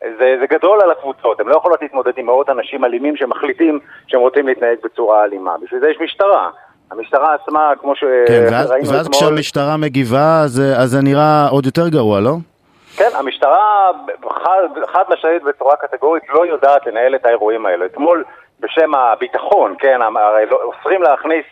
זה, 0.02 0.38
זה 0.40 0.46
גדול 0.50 0.82
על 0.82 0.92
הקבוצות, 0.92 1.40
הן 1.40 1.48
לא 1.48 1.56
יכולות 1.56 1.82
להתמודד 1.82 2.12
עם 2.18 2.26
מאות 2.26 2.50
אנשים 2.50 2.86
אלימים 2.86 3.16
שמחליטים 3.16 3.80
שהם 4.08 4.22
רוצים 4.22 4.48
להתנהג 4.48 4.78
בצורה 4.84 5.24
אלימה. 5.24 5.56
בשביל 5.64 5.80
זה 5.80 5.90
יש 5.90 5.98
משטרה. 6.02 6.50
המשטרה 6.92 7.34
עצמה, 7.34 7.74
כמו 7.82 7.96
שראינו 7.96 8.26
כן, 8.28 8.48
ואז, 8.52 8.72
אתמול... 8.72 8.96
ואז 8.96 9.10
כשהמשטרה 9.10 9.78
מגיבה, 9.78 10.42
אז, 10.44 10.62
אז 10.78 10.90
זה 10.90 11.02
נראה 11.04 11.48
עוד 11.52 11.66
יותר 11.66 11.88
גרוע, 11.88 12.20
לא? 12.20 12.32
כן, 12.98 13.10
המשטרה 13.14 13.92
חד, 14.30 14.62
חד 14.88 15.04
משמעית 15.10 15.44
בצורה 15.44 15.76
קטגורית 15.76 16.24
לא 16.30 16.46
יודעת 16.46 16.88
לנהל 16.88 17.16
את 17.16 17.26
האירועים 17.26 17.66
האלה. 17.66 17.86
אתמול 17.86 18.24
בשם 18.60 18.96
הביטחון, 18.96 19.76
כן, 19.80 20.02
הרי 20.02 20.46
לא, 20.46 20.64
אוסרים 20.64 21.04
להכניס, 21.04 21.46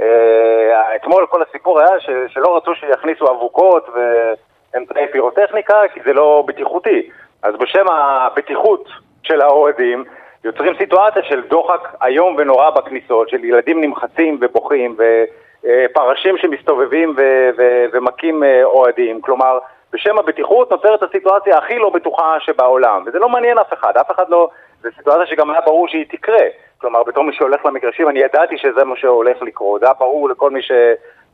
אה, 0.00 0.96
אתמול 0.96 1.26
כל 1.26 1.42
הסיפור 1.42 1.80
היה 1.80 2.00
ש, 2.00 2.10
שלא 2.28 2.56
רצו 2.56 2.74
שיכניסו 2.74 3.26
אבוקות 3.30 3.88
ואמצעי 3.94 5.06
פירוטכניקה 5.12 5.80
כי 5.94 6.00
זה 6.04 6.12
לא 6.12 6.44
בטיחותי. 6.46 7.10
אז 7.42 7.54
בשם 7.56 7.86
הבטיחות 7.90 8.88
של 9.22 9.40
האוהדים, 9.40 10.04
יוצרים 10.44 10.74
סיטואציה 10.78 11.22
של 11.22 11.42
דוחק 11.48 11.88
איום 12.02 12.34
ונורא 12.38 12.70
בכניסות, 12.70 13.28
של 13.28 13.44
ילדים 13.44 13.80
נמחצים 13.80 14.38
ובוכים 14.40 14.96
ופרשים 14.98 16.38
שמסתובבים 16.38 17.14
ו- 17.16 17.50
ו- 17.58 17.84
ומכים 17.92 18.44
אה, 18.44 18.64
אוהדים. 18.64 19.20
כלומר, 19.20 19.58
בשם 19.92 20.18
הבטיחות 20.18 20.70
נוצרת 20.70 21.02
הסיטואציה 21.02 21.58
הכי 21.58 21.78
לא 21.78 21.90
בטוחה 21.90 22.36
שבעולם, 22.40 23.02
וזה 23.06 23.18
לא 23.18 23.28
מעניין 23.28 23.58
אף 23.58 23.72
אחד, 23.72 23.96
אף 23.96 24.10
אחד 24.10 24.24
לא... 24.28 24.48
זו 24.82 24.88
סיטואציה 24.96 25.26
שגם 25.26 25.50
היה 25.50 25.60
ברור 25.60 25.88
שהיא 25.88 26.06
תקרה. 26.10 26.44
כלומר, 26.78 27.02
בתור 27.02 27.24
מי 27.24 27.32
שהולך 27.32 27.66
למגרשים, 27.66 28.08
אני 28.08 28.18
ידעתי 28.18 28.58
שזה 28.58 28.84
מה 28.84 28.96
שהולך 28.96 29.42
לקרות. 29.42 29.80
זה 29.80 29.86
היה 29.86 29.94
ברור 29.94 30.28
לכל 30.28 30.50
מי 30.50 30.62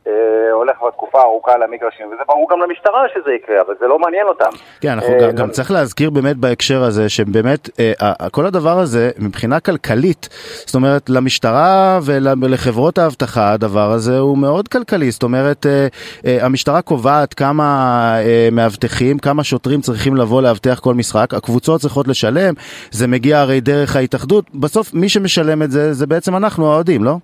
שהולך 0.03 0.77
בתקופה 0.87 1.21
ארוכה 1.21 1.57
למגרשים, 1.57 2.07
וזה 2.07 2.23
ברור 2.27 2.47
גם 2.51 2.61
למשטרה 2.61 3.03
שזה 3.13 3.31
יקרה, 3.31 3.61
אבל 3.61 3.73
זה 3.79 3.87
לא 3.87 3.99
מעניין 3.99 4.27
אותם. 4.27 4.49
כן, 4.81 4.89
אנחנו 4.89 5.13
אה, 5.13 5.19
גם, 5.21 5.31
גם 5.35 5.49
צריך 5.49 5.71
להזכיר 5.71 6.09
באמת 6.09 6.37
בהקשר 6.37 6.83
הזה, 6.83 7.09
שבאמת 7.09 7.69
אה, 7.79 8.29
כל 8.31 8.45
הדבר 8.45 8.79
הזה, 8.79 9.11
מבחינה 9.19 9.59
כלכלית, 9.59 10.29
זאת 10.65 10.75
אומרת, 10.75 11.09
למשטרה 11.09 11.99
ולחברות 12.05 12.97
האבטחה, 12.97 13.53
הדבר 13.53 13.91
הזה 13.91 14.19
הוא 14.19 14.37
מאוד 14.37 14.67
כלכלי. 14.67 15.11
זאת 15.11 15.23
אומרת, 15.23 15.65
אה, 15.65 16.45
המשטרה 16.45 16.81
קובעת 16.81 17.33
כמה 17.33 18.17
מאבטחים, 18.51 19.19
כמה 19.19 19.43
שוטרים 19.43 19.81
צריכים 19.81 20.15
לבוא 20.15 20.41
לאבטח 20.41 20.79
כל 20.79 20.93
משחק, 20.93 21.33
הקבוצות 21.33 21.81
צריכות 21.81 22.07
לשלם, 22.07 22.53
זה 22.91 23.07
מגיע 23.07 23.39
הרי 23.39 23.61
דרך 23.61 23.95
ההתאחדות, 23.95 24.45
בסוף 24.53 24.93
מי 24.93 25.09
שמשלם 25.09 25.61
את 25.61 25.71
זה, 25.71 25.93
זה 25.93 26.07
בעצם 26.07 26.35
אנחנו 26.35 26.71
האוהדים, 26.71 27.03
לא? 27.03 27.17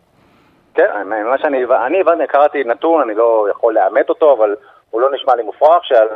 כן, 0.80 1.08
מה 1.26 1.38
שאני 1.38 1.66
אני 1.86 2.02
הבנתי, 2.02 2.28
קראתי 2.28 2.64
נתון, 2.64 3.02
אני 3.02 3.16
לא 3.16 3.48
יכול 3.50 3.74
לאמת 3.74 4.10
אותו, 4.10 4.34
אבל 4.34 4.56
הוא 4.90 5.02
לא 5.02 5.12
נשמע 5.12 5.36
לי 5.36 5.44
מופרך, 5.44 5.86
שעל 5.86 6.08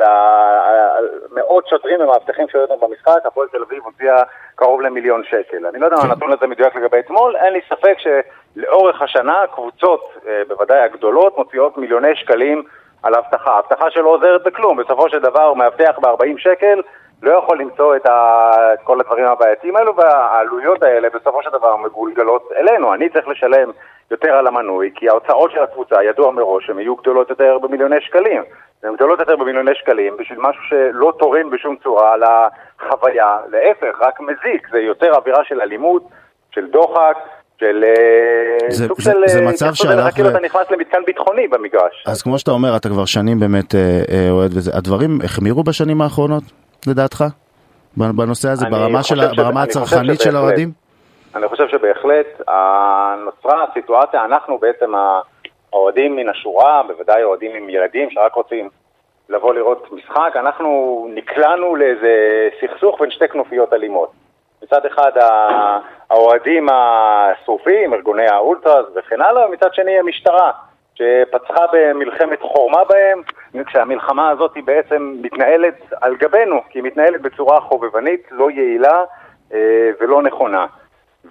מאות 1.30 1.68
שוטרים 1.68 2.00
ומאבטחים 2.00 2.48
שהיו 2.48 2.62
אותם 2.62 2.86
במשחק, 2.86 3.26
הפועל 3.26 3.48
תל 3.48 3.62
אביב 3.62 3.82
הוציאה 3.84 4.22
קרוב 4.54 4.80
למיליון 4.80 5.22
שקל. 5.24 5.66
אני 5.66 5.78
לא 5.78 5.86
יודע 5.86 5.96
אם 5.96 6.10
הנתון 6.10 6.32
הזה 6.32 6.46
מדויק 6.46 6.76
לגבי 6.76 6.98
אתמול, 6.98 7.36
אין 7.36 7.52
לי 7.52 7.60
ספק 7.68 7.96
שלאורך 7.98 9.02
השנה 9.02 9.44
קבוצות, 9.54 10.14
בוודאי 10.48 10.80
הגדולות, 10.80 11.38
מוציאות 11.38 11.78
מיליוני 11.78 12.16
שקלים 12.16 12.62
על 13.02 13.14
אבטחה. 13.14 13.58
אבטחה 13.58 13.90
שלא 13.90 14.08
עוזרת 14.08 14.42
בכלום, 14.42 14.76
בסופו 14.76 15.08
של 15.08 15.18
דבר 15.18 15.54
מאבטח 15.54 15.98
ב-40 15.98 16.38
שקל, 16.38 16.80
לא 17.22 17.32
יכול 17.32 17.58
למצוא 17.58 17.96
את, 17.96 18.06
ה... 18.06 18.50
את 18.74 18.78
כל 18.84 19.00
הדברים 19.00 19.24
הבעייתיים 19.24 19.76
האלו, 19.76 19.96
והעלויות 19.96 20.82
האלה 20.82 21.08
בסופו 21.14 21.42
של 21.42 21.50
דבר 21.50 21.76
מגולגלות 21.76 22.52
אלינו. 22.56 22.94
אני 22.94 23.08
צריך 23.08 23.28
לשלם 23.28 23.70
יותר 24.10 24.32
על 24.32 24.46
המנוי, 24.46 24.90
כי 24.94 25.08
ההוצאות 25.08 25.50
של 25.50 25.62
הקבוצה, 25.62 26.04
ידוע 26.04 26.30
מראש, 26.30 26.70
הן 26.70 26.78
יהיו 26.78 26.96
גדולות 26.96 27.30
יותר 27.30 27.58
במיליוני 27.62 28.00
שקלים. 28.00 28.42
הן 28.82 28.94
גדולות 28.94 29.18
יותר 29.18 29.36
במיליוני 29.36 29.74
שקלים 29.74 30.16
בשביל 30.18 30.38
משהו 30.38 30.62
שלא 30.68 31.12
תורם 31.18 31.50
בשום 31.50 31.76
צורה 31.82 32.14
לחוויה, 32.16 33.36
להפך, 33.52 34.00
רק 34.00 34.20
מזיק. 34.20 34.68
זה 34.72 34.78
יותר 34.78 35.12
אווירה 35.14 35.44
של 35.44 35.60
אלימות, 35.60 36.02
של 36.50 36.66
דוחק. 36.66 37.16
של 37.60 37.84
זה, 38.68 38.88
סוג 38.88 39.00
זה, 39.00 39.12
של 39.12 39.18
זה 39.26 39.40
מצב 39.40 39.74
שהלך 39.74 40.14
כאילו. 40.14 40.28
אתה 40.28 40.40
נכנס 40.40 40.70
למתקן 40.70 40.98
ביטחוני 41.06 41.48
במגרש. 41.48 42.04
אז 42.06 42.22
כמו 42.22 42.38
שאתה 42.38 42.50
אומר, 42.50 42.76
אתה 42.76 42.88
כבר 42.88 43.04
שנים 43.04 43.40
באמת 43.40 43.74
אוהד 44.30 44.50
וזה, 44.54 44.70
הדברים 44.74 45.18
החמירו 45.24 45.64
בשנים 45.64 46.00
האחרונות, 46.00 46.42
לדעתך? 46.86 47.24
בנושא 47.96 48.48
הזה, 48.48 48.66
ברמה, 48.70 49.02
של, 49.02 49.20
ש... 49.20 49.36
ברמה 49.36 49.62
הצרכנית 49.62 50.20
של 50.20 50.36
האוהדים? 50.36 50.83
אני 51.36 51.48
חושב 51.48 51.68
שבהחלט 51.68 52.40
נוצרה 53.24 53.64
הסיטואציה, 53.64 54.24
אנחנו 54.24 54.58
בעצם 54.58 54.92
האוהדים 55.72 56.16
מן 56.16 56.28
השורה, 56.28 56.82
בוודאי 56.82 57.24
אוהדים 57.24 57.56
עם 57.56 57.70
ילדים 57.70 58.10
שרק 58.10 58.34
רוצים 58.34 58.68
לבוא 59.28 59.54
לראות 59.54 59.92
משחק, 59.92 60.32
אנחנו 60.36 61.06
נקלענו 61.14 61.76
לאיזה 61.76 62.48
סכסוך 62.60 63.00
בין 63.00 63.10
שתי 63.10 63.28
כנופיות 63.28 63.72
אלימות. 63.72 64.12
מצד 64.62 64.86
אחד 64.86 65.12
האוהדים 66.10 66.68
השרופים, 66.72 67.94
ארגוני 67.94 68.26
האולטרס 68.26 68.86
וכן 68.94 69.20
הלאה, 69.20 69.48
ומצד 69.48 69.74
שני 69.74 69.98
המשטרה, 69.98 70.50
שפצחה 70.94 71.64
במלחמת 71.72 72.42
חורמה 72.42 72.84
בהם, 72.84 73.22
כשהמלחמה 73.66 74.30
הזאת 74.30 74.54
היא 74.54 74.64
בעצם 74.64 75.14
מתנהלת 75.22 75.92
על 76.00 76.16
גבינו, 76.16 76.60
כי 76.70 76.78
היא 76.78 76.84
מתנהלת 76.84 77.20
בצורה 77.20 77.60
חובבנית, 77.60 78.28
לא 78.30 78.50
יעילה 78.50 79.04
אה, 79.54 79.90
ולא 80.00 80.22
נכונה. 80.22 80.66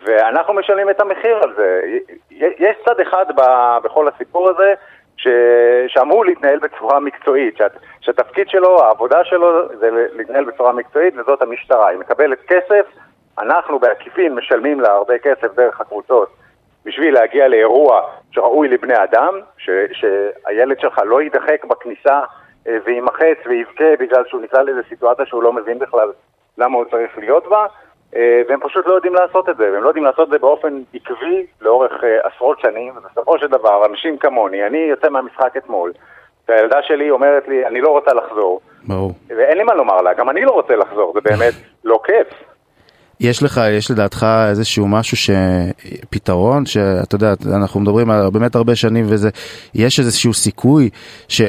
ואנחנו 0.01 0.53
משלמים 0.53 0.89
את 0.89 1.01
המחיר 1.01 1.38
על 1.43 1.53
זה. 1.55 1.81
יש 2.39 2.75
צד 2.85 3.00
אחד 3.00 3.25
בכל 3.83 4.07
הסיפור 4.07 4.50
הזה 4.50 4.73
ש... 5.17 5.27
שאמור 5.88 6.25
להתנהל 6.25 6.59
בצורה 6.59 7.00
מקצועית, 7.00 7.57
שאת... 7.57 7.71
שהתפקיד 8.01 8.50
שלו, 8.50 8.83
העבודה 8.83 9.23
שלו 9.23 9.77
זה 9.79 9.89
להתנהל 9.91 10.43
בצורה 10.43 10.71
מקצועית 10.71 11.13
וזאת 11.17 11.41
המשטרה. 11.41 11.88
היא 11.88 12.00
מקבלת 12.00 12.39
כסף, 12.47 12.85
אנחנו 13.39 13.79
בעקיפין 13.79 14.35
משלמים 14.35 14.79
לה 14.79 14.91
הרבה 14.91 15.17
כסף 15.17 15.55
דרך 15.55 15.81
הקבוצות 15.81 16.29
בשביל 16.85 17.13
להגיע 17.13 17.47
לאירוע 17.47 18.01
שראוי 18.31 18.67
לבני 18.67 19.03
אדם, 19.03 19.39
ש... 19.57 19.69
שהילד 19.93 20.79
שלך 20.79 21.01
לא 21.05 21.21
יידחק 21.21 21.65
בכניסה 21.65 22.21
אה, 22.67 22.77
ויימחץ 22.85 23.38
ויבכה 23.45 23.95
בגלל 24.00 24.23
שהוא 24.27 24.41
נקלע 24.41 24.63
לאיזו 24.63 24.81
סיטואציה 24.89 25.25
שהוא 25.25 25.43
לא 25.43 25.53
מבין 25.53 25.79
בכלל 25.79 26.12
למה 26.57 26.77
הוא 26.77 26.85
צריך 26.91 27.17
להיות 27.17 27.47
בה. 27.47 27.65
אה, 28.15 28.41
והם 28.50 28.60
פשוט 28.63 28.88
לא 28.88 28.93
יודעים 28.93 29.13
לעשות 29.13 29.50
את 29.50 29.58
זה, 29.58 29.63
והם 29.74 29.84
לא 29.84 29.88
יודעים 29.88 30.05
לעשות 30.05 30.27
את 30.27 30.32
זה 30.32 30.39
באופן 30.39 30.82
עקבי 30.93 31.46
לאורך 31.62 31.91
אה, 32.03 32.17
עשרות 32.24 32.60
שנים, 32.60 32.93
ובסופו 32.98 33.39
של 33.39 33.48
דבר, 33.48 33.86
אנשים 33.86 34.17
כמוני, 34.17 34.67
אני 34.67 34.77
יוצא 34.77 35.10
מהמשחק 35.10 35.58
אתמול, 35.58 35.93
והילדה 36.48 36.77
שלי 36.82 37.10
אומרת 37.10 37.48
לי, 37.48 37.67
אני 37.67 37.82
לא 37.82 37.89
רוצה 37.89 38.13
לחזור. 38.13 38.62
ברור. 38.84 39.12
ואין 39.29 39.58
לי 39.58 39.63
מה 39.63 39.74
לומר 39.74 40.01
לה, 40.01 40.13
גם 40.13 40.29
אני 40.29 40.41
לא 40.41 40.51
רוצה 40.51 40.75
לחזור, 40.75 41.13
זה 41.13 41.22
באמת 41.22 41.53
לא 41.84 42.00
כיף. 42.05 42.27
יש 43.20 43.43
לך, 43.43 43.62
יש 43.72 43.91
לדעתך 43.91 44.25
איזשהו 44.50 44.88
משהו 44.88 45.17
שפתרון, 45.17 46.65
שאתה 46.65 47.15
יודע, 47.15 47.34
אנחנו 47.58 47.79
מדברים 47.79 48.10
על 48.10 48.29
באמת 48.34 48.55
הרבה 48.55 48.75
שנים 48.75 49.05
וזה, 49.08 49.29
יש 49.75 50.00
איזשהו 50.00 50.34
סיכוי, 50.34 50.89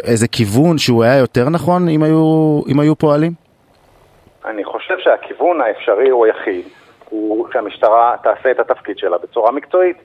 איזה 0.04 0.28
כיוון 0.28 0.78
שהוא 0.78 1.04
היה 1.04 1.18
יותר 1.18 1.48
נכון 1.48 1.88
אם 1.88 2.02
היו, 2.02 2.60
אם 2.68 2.80
היו 2.80 2.96
פועלים? 2.96 3.32
אני 4.46 4.64
חושב 4.86 4.98
שהכיוון 4.98 5.60
האפשרי 5.60 6.10
הוא 6.10 6.26
היחיד, 6.26 6.64
הוא 7.08 7.48
שהמשטרה 7.52 8.16
תעשה 8.22 8.50
את 8.50 8.60
התפקיד 8.60 8.98
שלה 8.98 9.18
בצורה 9.18 9.52
מקצועית. 9.52 9.96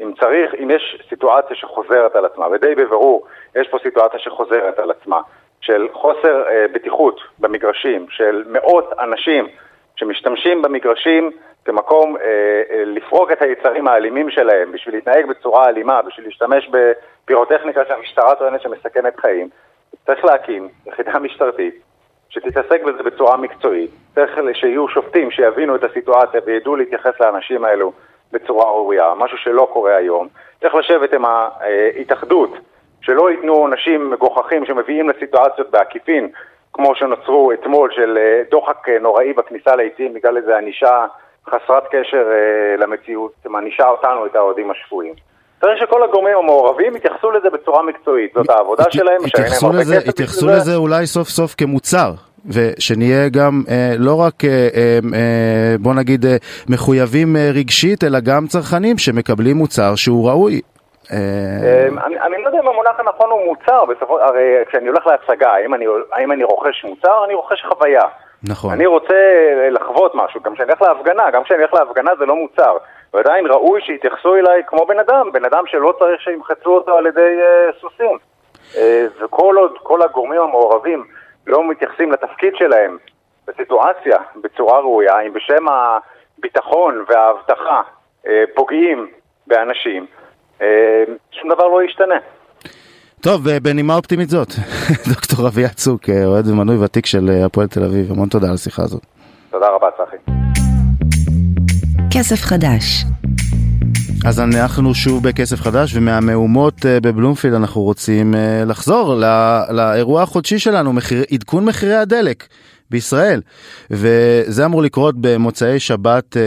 אם 0.00 0.12
צריך, 0.20 0.54
אם 0.62 0.70
יש 0.70 1.02
סיטואציה 1.08 1.56
שחוזרת 1.56 2.16
על 2.16 2.24
עצמה, 2.24 2.46
ודי 2.52 2.74
בבירור 2.74 3.26
יש 3.54 3.68
פה 3.68 3.78
סיטואציה 3.82 4.20
שחוזרת 4.20 4.78
על 4.78 4.90
עצמה, 4.90 5.20
של 5.60 5.88
חוסר 5.92 6.48
אה, 6.48 6.66
בטיחות 6.74 7.20
במגרשים, 7.38 8.06
של 8.10 8.44
מאות 8.46 8.92
אנשים 9.00 9.46
שמשתמשים 9.96 10.62
במגרשים 10.62 11.30
כמקום 11.64 12.16
אה, 12.16 12.22
אה, 12.70 12.84
לפרוק 12.84 13.32
את 13.32 13.42
היצרים 13.42 13.88
האלימים 13.88 14.30
שלהם, 14.30 14.72
בשביל 14.72 14.94
להתנהג 14.94 15.26
בצורה 15.26 15.68
אלימה, 15.68 16.02
בשביל 16.02 16.26
להשתמש 16.26 16.70
בפירוטכניקה 16.70 17.80
שהמשטרה 17.88 18.34
טוענת 18.34 18.60
שמסכנת 18.60 19.16
חיים, 19.20 19.48
צריך 20.06 20.24
להקים 20.24 20.68
יחידה 20.86 21.18
משטרתית 21.18 21.74
שתתעסק 22.28 22.82
בזה 22.82 23.02
בצורה 23.02 23.36
מקצועית. 23.36 23.90
צריך 24.14 24.38
שיהיו 24.52 24.88
שופטים 24.88 25.30
שיבינו 25.30 25.76
את 25.76 25.84
הסיטואציה 25.84 26.40
וידעו 26.46 26.76
להתייחס 26.76 27.20
לאנשים 27.20 27.64
האלו 27.64 27.92
בצורה 28.32 28.64
ראויה, 28.64 29.14
משהו 29.16 29.38
שלא 29.38 29.68
קורה 29.72 29.96
היום. 29.96 30.28
צריך 30.60 30.74
לשבת 30.74 31.12
עם 31.12 31.24
ההתאחדות, 31.24 32.50
שלא 33.00 33.30
ייתנו 33.30 33.52
עונשים 33.54 34.10
מגוחכים 34.10 34.66
שמביאים 34.66 35.08
לסיטואציות 35.08 35.70
בעקיפין, 35.70 36.28
כמו 36.72 36.94
שנוצרו 36.94 37.52
אתמול, 37.52 37.90
של 37.92 38.18
אה, 38.18 38.42
דוחק 38.50 38.88
אה, 38.88 38.98
נוראי 38.98 39.32
בכניסה 39.32 39.76
לעיתים 39.76 40.14
בגלל 40.14 40.36
איזו 40.36 40.52
ענישה 40.52 41.06
חסרת 41.48 41.84
קשר 41.90 42.26
אה, 42.32 42.76
למציאות, 42.76 43.32
מענישה 43.46 43.88
אותנו, 43.88 44.26
את 44.26 44.36
האוהדים 44.36 44.70
השפויים. 44.70 45.14
צריך 45.60 45.78
שכל 45.80 46.02
הגורמים 46.02 46.36
המעורבים 46.36 46.96
יתייחסו 46.96 47.30
לזה 47.30 47.50
בצורה 47.50 47.82
מקצועית, 47.82 48.32
זאת 48.34 48.50
העבודה 48.50 48.84
שלהם, 48.90 49.24
התייחסו 49.26 49.72
לזה, 49.72 49.98
התייחסו 50.08 50.46
לזה 50.46 50.76
אולי 50.76 51.06
סוף 51.06 51.28
סוף 51.28 51.54
כמוצר. 51.58 52.12
ושנהיה 52.54 53.28
גם 53.28 53.62
אה, 53.68 53.94
לא 53.98 54.20
רק, 54.20 54.44
אה, 54.44 54.50
אה, 54.50 54.98
אה, 55.14 55.76
בוא 55.80 55.94
נגיד, 55.94 56.24
אה, 56.24 56.36
מחויבים 56.68 57.36
אה, 57.36 57.50
רגשית, 57.54 58.04
אלא 58.04 58.18
גם 58.20 58.46
צרכנים 58.46 58.98
שמקבלים 58.98 59.56
מוצר 59.56 59.94
שהוא 59.94 60.28
ראוי. 60.28 60.60
אה... 61.12 61.16
אני, 62.06 62.20
אני 62.20 62.42
לא 62.42 62.46
יודע 62.48 62.60
אם 62.60 62.68
המונח 62.68 63.00
הנכון 63.00 63.30
הוא 63.30 63.44
מוצר, 63.44 63.84
בסופו, 63.84 64.20
הרי 64.20 64.64
כשאני 64.68 64.88
הולך 64.88 65.06
להצגה, 65.06 65.48
האם 65.48 65.74
אני, 65.74 65.84
האם 66.12 66.32
אני 66.32 66.44
רוכש 66.44 66.84
מוצר, 66.84 67.24
אני 67.24 67.34
רוכש 67.34 67.64
חוויה. 67.64 68.02
נכון. 68.48 68.72
אני 68.72 68.86
רוצה 68.86 69.14
לחוות 69.70 70.14
משהו, 70.14 70.40
גם 70.40 70.54
כשאני 70.54 70.68
הולך 70.68 70.82
להפגנה, 70.82 71.30
גם 71.30 71.44
כשאני 71.44 71.58
הולך 71.58 71.74
להפגנה 71.74 72.10
זה 72.18 72.26
לא 72.26 72.36
מוצר. 72.36 72.76
ועדיין 73.14 73.46
ראוי 73.46 73.80
שיתייחסו 73.80 74.34
אליי 74.34 74.62
כמו 74.66 74.86
בן 74.86 74.98
אדם, 74.98 75.32
בן 75.32 75.44
אדם 75.44 75.64
שלא 75.66 75.94
צריך 75.98 76.20
שימחצו 76.20 76.74
אותו 76.74 76.96
על 76.96 77.06
ידי 77.06 77.38
uh, 77.40 77.80
סוסים. 77.80 78.18
Uh, 78.72 78.78
וכל 79.20 79.54
עוד 79.58 79.72
כל 79.82 80.02
הגורמים 80.02 80.40
המעורבים 80.40 81.04
לא 81.46 81.68
מתייחסים 81.68 82.12
לתפקיד 82.12 82.52
שלהם 82.56 82.98
בסיטואציה 83.46 84.18
בצורה 84.42 84.78
ראויה, 84.78 85.20
אם 85.20 85.32
בשם 85.32 85.64
הביטחון 85.68 87.04
והאבטחה 87.08 87.82
uh, 88.24 88.28
פוגעים 88.54 89.10
באנשים, 89.46 90.06
שום 91.32 91.50
דבר 91.50 91.68
לא 91.68 91.82
ישתנה. 91.82 92.18
טוב, 93.26 93.48
בנימה 93.62 93.94
אופטימית 93.96 94.30
זאת, 94.30 94.48
דוקטור 95.12 95.48
אביה 95.48 95.68
צוק, 95.68 96.10
אוהד 96.10 96.48
ומנוי 96.48 96.84
ותיק 96.84 97.06
של 97.06 97.42
הפועל 97.46 97.66
תל 97.66 97.84
אביב, 97.84 98.10
המון 98.12 98.28
תודה 98.28 98.48
על 98.48 98.54
השיחה 98.54 98.82
הזאת. 98.82 99.06
תודה 99.50 99.66
רבה, 99.66 99.86
צחי. 99.96 100.16
כסף 102.10 102.42
חדש. 102.42 103.04
אז 104.26 104.40
אנחנו 104.40 104.94
שוב 104.94 105.28
בכסף 105.28 105.60
חדש 105.60 105.96
ומהמהומות 105.96 106.86
אה, 106.86 107.00
בבלומפילד 107.00 107.54
אנחנו 107.54 107.82
רוצים 107.82 108.34
אה, 108.34 108.64
לחזור 108.66 109.14
לאירוע 109.70 110.22
החודשי 110.22 110.58
שלנו, 110.58 110.92
מחיר, 110.92 111.24
עדכון 111.32 111.64
מחירי 111.64 111.94
הדלק. 111.94 112.46
בישראל 112.90 113.40
וזה 113.90 114.64
אמור 114.64 114.82
לקרות 114.82 115.14
במוצאי 115.20 115.80
שבת 115.80 116.36
אה, 116.36 116.42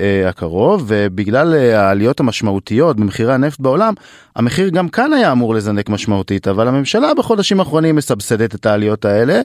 אה, 0.00 0.28
הקרוב 0.28 0.84
ובגלל 0.86 1.54
אה, 1.54 1.80
העליות 1.80 2.20
המשמעותיות 2.20 2.96
במחירי 2.96 3.34
הנפט 3.34 3.60
בעולם 3.60 3.94
המחיר 4.36 4.68
גם 4.68 4.88
כאן 4.88 5.12
היה 5.12 5.32
אמור 5.32 5.54
לזנק 5.54 5.88
משמעותית 5.88 6.48
אבל 6.48 6.68
הממשלה 6.68 7.14
בחודשים 7.14 7.60
האחרונים 7.60 7.96
מסבסדת 7.96 8.54
את 8.54 8.66
העליות 8.66 9.04
האלה 9.04 9.40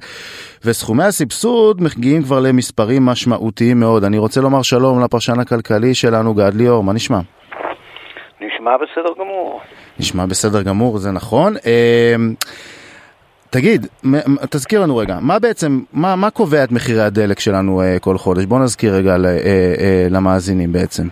וסכומי 0.65 1.03
הסבסוד 1.03 1.81
מגיעים 1.81 2.23
כבר 2.23 2.39
למספרים 2.39 3.05
משמעותיים 3.05 3.79
מאוד 3.79 4.03
אני 4.03 4.17
רוצה 4.17 4.41
לומר 4.41 4.61
שלום 4.61 5.03
לפרשן 5.03 5.39
הכלכלי 5.39 5.93
שלנו 5.93 6.33
גד 6.33 6.53
ליאור 6.53 6.83
מה 6.83 6.93
נשמע? 6.93 7.19
נשמע 8.41 8.71
בסדר 8.77 9.13
גמור. 9.19 9.61
נשמע 9.99 10.25
בסדר 10.25 10.61
גמור 10.61 10.97
זה 10.97 11.11
נכון. 11.11 11.53
אה, 11.65 12.15
תגיד, 13.49 13.85
תזכיר 14.51 14.81
לנו 14.81 14.97
רגע, 14.97 15.15
מה 15.21 15.39
בעצם, 15.39 15.79
מה, 15.93 16.15
מה 16.15 16.29
קובע 16.29 16.63
את 16.63 16.71
מחירי 16.71 17.01
הדלק 17.01 17.39
שלנו 17.39 17.81
אה, 17.81 17.99
כל 18.01 18.17
חודש? 18.17 18.45
בוא 18.45 18.59
נזכיר 18.59 18.93
רגע 18.93 19.11
אה, 19.11 19.25
אה, 19.25 20.07
למאזינים 20.11 20.71
בעצם. 20.71 21.03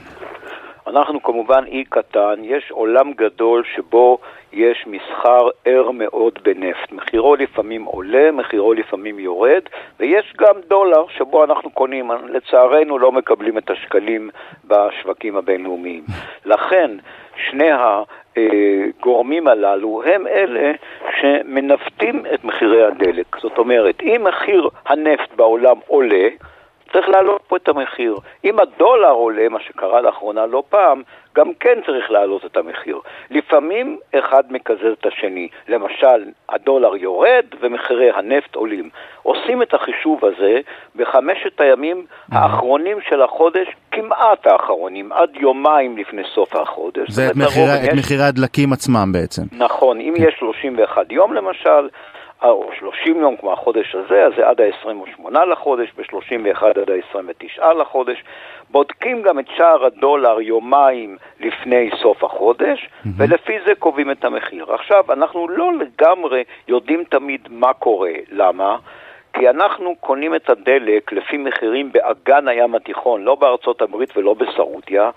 אנחנו 0.87 1.23
כמובן 1.23 1.63
אי 1.67 1.83
קטן, 1.89 2.35
יש 2.43 2.71
עולם 2.71 3.11
גדול 3.13 3.63
שבו 3.75 4.17
יש 4.53 4.85
מסחר 4.87 5.49
ער 5.65 5.91
מאוד 5.91 6.39
בנפט. 6.43 6.91
מחירו 6.91 7.35
לפעמים 7.35 7.83
עולה, 7.83 8.31
מחירו 8.31 8.73
לפעמים 8.73 9.19
יורד, 9.19 9.61
ויש 9.99 10.33
גם 10.37 10.55
דולר 10.67 11.03
שבו 11.17 11.43
אנחנו 11.43 11.69
קונים. 11.69 12.11
לצערנו 12.29 12.99
לא 12.99 13.11
מקבלים 13.11 13.57
את 13.57 13.69
השקלים 13.69 14.29
בשווקים 14.67 15.37
הבינלאומיים. 15.37 16.03
לכן, 16.45 16.91
שני 17.49 17.71
הגורמים 18.37 19.47
הללו 19.47 20.03
הם 20.05 20.27
אלה 20.27 20.71
שמנווטים 21.19 22.23
את 22.33 22.43
מחירי 22.43 22.83
הדלק. 22.83 23.25
זאת 23.41 23.57
אומרת, 23.57 24.01
אם 24.01 24.21
מחיר 24.27 24.69
הנפט 24.85 25.35
בעולם 25.35 25.77
עולה, 25.87 26.27
צריך 26.95 27.09
להעלות 27.09 27.41
פה 27.47 27.57
את 27.57 27.67
המחיר. 27.67 28.15
אם 28.43 28.59
הדולר 28.59 29.09
עולה, 29.09 29.49
מה 29.49 29.59
שקרה 29.59 30.01
לאחרונה 30.01 30.45
לא 30.45 30.63
פעם, 30.69 31.01
גם 31.35 31.53
כן 31.59 31.77
צריך 31.85 32.11
להעלות 32.11 32.45
את 32.45 32.57
המחיר. 32.57 32.99
לפעמים 33.31 33.97
אחד 34.19 34.43
מקזז 34.49 34.93
את 34.99 35.05
השני. 35.05 35.47
למשל, 35.67 36.29
הדולר 36.49 36.95
יורד 36.95 37.45
ומחירי 37.61 38.11
הנפט 38.11 38.55
עולים. 38.55 38.89
עושים 39.23 39.61
את 39.61 39.73
החישוב 39.73 40.25
הזה 40.25 40.59
בחמשת 40.95 41.61
הימים 41.61 42.05
האחרונים 42.31 42.97
של 43.09 43.21
החודש, 43.21 43.67
כמעט 43.91 44.47
האחרונים, 44.47 45.11
עד 45.11 45.29
יומיים 45.35 45.97
לפני 45.97 46.21
סוף 46.35 46.55
החודש. 46.55 47.09
זה 47.09 47.27
את 47.27 47.35
מחירי, 47.97 48.23
הדלקים 48.23 48.73
עצמם 48.73 49.11
בעצם. 49.11 49.41
נכון, 49.51 49.99
אם 49.99 50.13
יש 50.17 50.35
31 50.39 51.11
יום 51.11 51.33
למשל, 51.33 51.89
או 52.43 52.69
30 52.79 53.21
יום 53.21 53.37
כמו 53.37 53.53
החודש 53.53 53.95
הזה, 53.95 54.25
אז 54.25 54.33
זה 54.37 54.47
עד 54.47 54.61
ה-28 54.61 55.39
לחודש, 55.51 55.89
ב-31 55.97 56.65
עד 56.65 56.89
ה-29 56.89 57.73
לחודש. 57.73 58.23
בודקים 58.69 59.21
גם 59.21 59.39
את 59.39 59.45
שער 59.57 59.85
הדולר 59.85 60.41
יומיים 60.41 61.17
לפני 61.39 61.89
סוף 62.01 62.23
החודש, 62.23 62.85
mm-hmm. 62.85 63.09
ולפי 63.17 63.53
זה 63.65 63.75
קובעים 63.79 64.11
את 64.11 64.25
המחיר. 64.25 64.73
עכשיו, 64.73 65.03
אנחנו 65.13 65.49
לא 65.49 65.71
לגמרי 65.73 66.43
יודעים 66.67 67.03
תמיד 67.03 67.47
מה 67.49 67.73
קורה. 67.73 68.13
למה? 68.31 68.77
כי 69.35 69.49
אנחנו 69.49 69.95
קונים 69.99 70.35
את 70.35 70.49
הדלק 70.49 71.11
לפי 71.11 71.37
מחירים 71.37 71.91
באגן 71.91 72.47
הים 72.47 72.75
התיכון, 72.75 73.23
לא 73.23 73.35
בארצות 73.35 73.81
הברית 73.81 74.17
ולא 74.17 74.33
בסעודיה, 74.33 75.09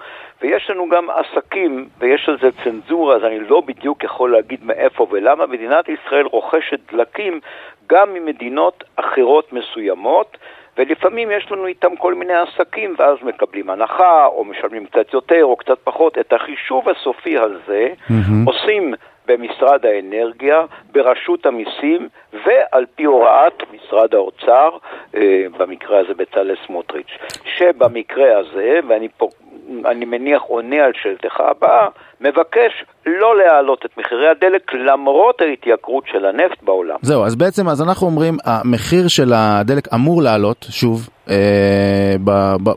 ויש 0.43 0.71
לנו 0.71 0.89
גם 0.89 1.07
עסקים, 1.11 1.89
ויש 1.99 2.29
על 2.29 2.39
זה 2.43 2.49
צנזורה, 2.65 3.17
אז 3.17 3.25
אני 3.25 3.41
לא 3.41 3.61
בדיוק 3.61 4.05
יכול 4.05 4.33
להגיד 4.33 4.61
מאיפה 4.65 5.07
ולמה. 5.11 5.47
מדינת 5.47 5.89
ישראל 5.89 6.27
רוכשת 6.27 6.93
דלקים 6.93 7.41
גם 7.87 8.15
ממדינות 8.15 8.85
אחרות 8.97 9.53
מסוימות, 9.53 10.39
ולפעמים 10.79 11.31
יש 11.31 11.53
לנו 11.53 11.67
איתם 11.67 11.97
כל 11.97 12.15
מיני 12.15 12.35
עסקים, 12.35 12.95
ואז 12.99 13.17
מקבלים 13.23 13.71
הנחה, 13.71 14.27
או 14.27 14.45
משלמים 14.45 14.87
קצת 14.87 15.13
יותר 15.13 15.45
או 15.45 15.57
קצת 15.57 15.79
פחות. 15.85 16.19
את 16.19 16.33
החישוב 16.33 16.89
הסופי 16.89 17.39
הזה 17.39 17.89
mm-hmm. 17.89 18.47
עושים 18.47 18.95
במשרד 19.29 19.87
האנרגיה, 19.87 20.65
ברשות 20.93 21.47
המיסים 21.47 22.09
ועל 22.45 22.87
פי 22.95 23.05
הוראת 23.05 23.63
משרד 23.73 24.15
האוצר, 24.15 24.71
אה, 25.15 25.47
במקרה 25.59 25.99
הזה 25.99 26.15
בצלאל 26.15 26.57
סמוטריץ', 26.67 27.19
שבמקרה 27.45 28.39
הזה, 28.39 28.81
ואני 28.89 29.09
פה, 29.17 29.29
אני 29.85 30.05
מניח 30.05 30.43
עונה 30.43 30.85
על 30.85 30.93
שאלתך 31.03 31.41
הבאה, 31.41 31.89
מבקש 32.21 32.85
לא 33.07 33.39
להעלות 33.39 33.85
את 33.85 33.91
מחירי 33.99 34.29
הדלק 34.29 34.75
למרות 34.75 35.41
ההתייקרות 35.41 36.05
של 36.07 36.25
הנפט 36.25 36.63
בעולם. 36.63 36.97
זהו, 37.03 37.25
אז 37.25 37.37
בעצם 37.37 37.69
אז 37.69 37.83
אנחנו 37.83 38.07
אומרים 38.07 38.37
המחיר 38.45 39.09
של 39.09 39.33
הדלק 39.35 39.95
אמור 39.95 40.23
לעלות 40.23 40.67
שוב 40.71 41.09
אה, 41.31 42.17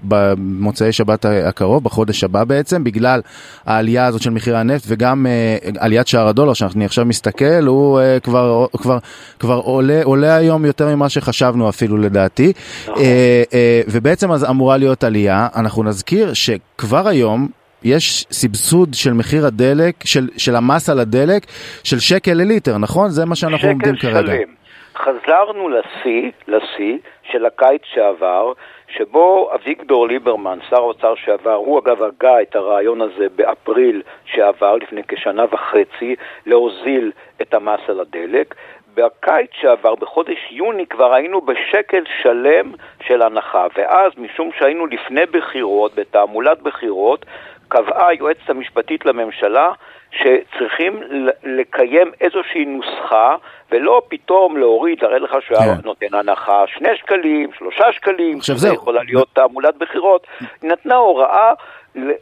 במוצאי 0.03 0.91
שבת 0.91 1.25
הקרוב, 1.25 1.83
בחודש 1.83 2.23
הבא 2.23 2.43
בעצם, 2.43 2.83
בגלל 2.83 3.21
העלייה 3.65 4.05
הזאת 4.05 4.21
של 4.21 4.29
מחירי 4.29 4.57
הנפט 4.57 4.83
וגם 4.87 5.25
אה, 5.25 5.57
עליית 5.79 6.07
שער 6.07 6.27
הדולר 6.27 6.53
שאני 6.53 6.85
עכשיו 6.85 7.05
מסתכל, 7.05 7.65
הוא 7.67 7.99
אה, 7.99 8.17
כבר, 8.19 8.65
כבר, 8.77 8.97
כבר 9.39 9.61
עולה, 9.63 10.01
עולה 10.03 10.35
היום 10.35 10.65
יותר 10.65 10.95
ממה 10.95 11.09
שחשבנו 11.09 11.69
אפילו 11.69 11.97
לדעתי, 11.97 12.53
נכון. 12.83 13.03
אה, 13.03 13.43
אה, 13.53 13.81
ובעצם 13.87 14.31
אז 14.31 14.49
אמורה 14.49 14.77
להיות 14.77 15.03
עלייה, 15.03 15.47
אנחנו 15.55 15.83
נזכיר 15.83 16.33
שכבר 16.33 17.07
היום 17.07 17.60
יש 17.83 18.25
סבסוד 18.31 18.89
של 18.93 19.13
מחיר 19.13 19.45
הדלק, 19.45 19.95
של, 20.05 20.27
של 20.37 20.55
המס 20.55 20.89
על 20.89 20.99
הדלק, 20.99 21.45
של 21.83 21.99
שקל 21.99 22.31
לליטר, 22.33 22.77
נכון? 22.77 23.09
זה 23.09 23.25
מה 23.25 23.35
שאנחנו 23.35 23.67
עומדים 23.67 23.95
כרגע. 23.95 24.19
שקל 24.19 24.27
שלם. 24.27 24.61
חזרנו 24.95 25.69
לשיא, 25.69 26.31
לשיא 26.47 26.97
של 27.31 27.45
הקיץ 27.45 27.81
שעבר, 27.93 28.53
שבו 28.97 29.51
אביגדור 29.55 30.07
ליברמן, 30.07 30.59
שר 30.69 30.75
האוצר 30.75 31.13
שעבר, 31.15 31.53
הוא 31.53 31.79
אגב 31.79 32.03
הגה 32.03 32.41
את 32.41 32.55
הרעיון 32.55 33.01
הזה 33.01 33.27
באפריל 33.35 34.01
שעבר, 34.25 34.75
לפני 34.75 35.01
כשנה 35.07 35.45
וחצי, 35.51 36.15
להוזיל 36.45 37.11
את 37.41 37.53
המס 37.53 37.79
על 37.87 37.99
הדלק. 37.99 38.55
בקיץ 38.93 39.49
שעבר, 39.53 39.95
בחודש 39.95 40.37
יוני, 40.51 40.85
כבר 40.87 41.13
היינו 41.13 41.41
בשקל 41.41 42.03
שלם 42.21 42.71
של 43.07 43.21
הנחה, 43.21 43.67
ואז, 43.77 44.11
משום 44.17 44.49
שהיינו 44.59 44.85
לפני 44.85 45.25
בחירות, 45.31 45.95
בתעמולת 45.95 46.61
בחירות, 46.61 47.25
קבעה 47.71 48.07
היועצת 48.07 48.49
המשפטית 48.49 49.05
לממשלה 49.05 49.71
שצריכים 50.11 51.03
לקיים 51.43 52.11
איזושהי 52.21 52.65
נוסחה 52.65 53.35
ולא 53.71 54.01
פתאום 54.07 54.57
להוריד, 54.57 55.03
הרי 55.03 55.19
לך 55.19 55.35
שהוא 55.47 55.57
כן. 55.57 55.73
נותן 55.83 56.13
הנחה 56.13 56.63
שני 56.67 56.95
שקלים, 56.95 57.49
שלושה 57.57 57.91
שקלים, 57.91 58.37
עכשיו 58.37 58.57
זהו. 58.57 58.73
יכולה 58.73 59.03
להיות 59.03 59.27
תעמולת 59.33 59.77
בחירות, 59.77 60.27
נתנה 60.63 60.95
הוראה 60.95 61.53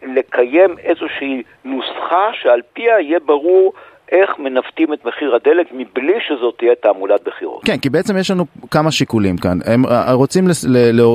לקיים 0.04 0.76
איזושהי 0.80 1.44
נוסחה 1.66 2.30
שעל 2.34 2.62
פיה 2.74 3.00
יהיה 3.00 3.20
ברור 3.20 3.74
איך 4.12 4.30
מנווטים 4.40 4.94
את 4.94 5.06
מחיר 5.06 5.36
הדלק 5.36 5.68
מבלי 5.72 6.14
שזאת 6.28 6.56
תהיה 6.58 6.76
תעמולת 6.84 7.22
בחירות. 7.26 7.62
כן, 7.66 7.78
כי 7.78 7.90
בעצם 7.90 8.18
יש 8.18 8.32
לנו 8.32 8.46
כמה 8.72 8.92
שיקולים 8.92 9.38
כאן. 9.38 9.58
הם 9.66 9.86
אה, 9.86 10.14
רוצים 10.14 10.48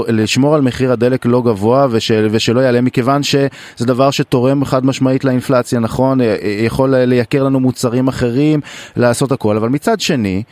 לשמור 0.08 0.54
על 0.54 0.60
מחיר 0.60 0.92
הדלק 0.92 1.26
לא 1.26 1.42
גבוה 1.42 1.86
ושל, 1.90 2.26
ושלא 2.30 2.60
יעלה, 2.60 2.80
מכיוון 2.80 3.22
שזה 3.22 3.86
דבר 3.86 4.10
שתורם 4.10 4.64
חד 4.64 4.86
משמעית 4.86 5.24
לאינפלציה, 5.24 5.80
נכון? 5.80 6.20
אה, 6.20 6.26
אה, 6.26 6.48
יכול 6.66 6.96
לייקר 6.96 7.42
לנו 7.42 7.60
מוצרים 7.60 8.08
אחרים, 8.08 8.60
לעשות 8.96 9.32
הכל, 9.32 9.56
אבל 9.56 9.68
מצד 9.68 10.00
שני, 10.00 10.42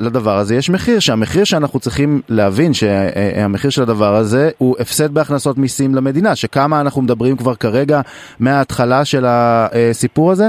לדבר 0.00 0.36
הזה 0.36 0.56
יש 0.56 0.70
מחיר, 0.70 0.98
שהמחיר 0.98 1.44
שאנחנו 1.44 1.80
צריכים 1.80 2.20
להבין 2.28 2.72
שהמחיר 2.74 3.70
של 3.70 3.82
הדבר 3.82 4.14
הזה 4.14 4.50
הוא 4.58 4.76
הפסד 4.80 5.14
בהכנסות 5.14 5.58
מיסים 5.58 5.94
למדינה, 5.94 6.36
שכמה 6.36 6.80
אנחנו 6.80 7.02
מדברים 7.02 7.36
כבר 7.36 7.54
כרגע 7.54 8.00
מההתחלה 8.40 9.04
של 9.04 9.24
הסיפור 9.26 10.32
הזה? 10.32 10.48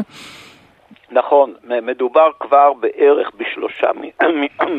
נכון, 1.11 1.53
מדובר 1.63 2.29
כבר 2.39 2.73
בערך 2.73 3.31
בשלושה, 3.37 3.87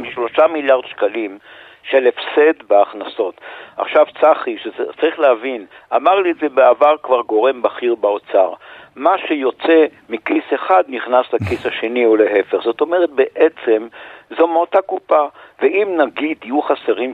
בשלושה 0.03 0.47
מיליארד 0.53 0.87
שקלים 0.87 1.39
של 1.83 2.07
הפסד 2.07 2.63
בהכנסות. 2.69 3.41
עכשיו 3.77 4.07
צחי, 4.21 4.57
שצריך 4.59 5.19
להבין, 5.19 5.67
אמר 5.97 6.21
לי 6.21 6.31
את 6.31 6.37
זה 6.41 6.49
בעבר 6.49 6.95
כבר 7.03 7.23
גורם 7.23 7.63
בכיר 7.63 7.95
באוצר, 7.95 8.53
מה 8.97 9.19
שיוצא 9.19 9.87
מכיס 10.09 10.45
אחד 10.55 10.85
נכנס 10.89 11.27
לכיס 11.33 11.67
השני 11.67 12.07
או 12.07 12.17
להפך. 12.17 12.59
זאת 12.65 12.81
אומרת, 12.81 13.11
בעצם 13.11 13.89
זו 14.37 14.47
מאותה 14.47 14.83
קופה. 14.83 15.27
ואם 15.63 15.97
נגיד 15.99 16.37
יהיו 16.45 16.63
חסרים 16.63 17.13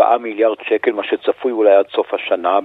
3-4 0.00 0.18
מיליארד 0.20 0.56
שקל, 0.68 0.92
מה 0.92 1.04
שצפוי 1.04 1.52
אולי 1.52 1.74
עד 1.74 1.86
סוף 1.94 2.14
השנה, 2.14 2.58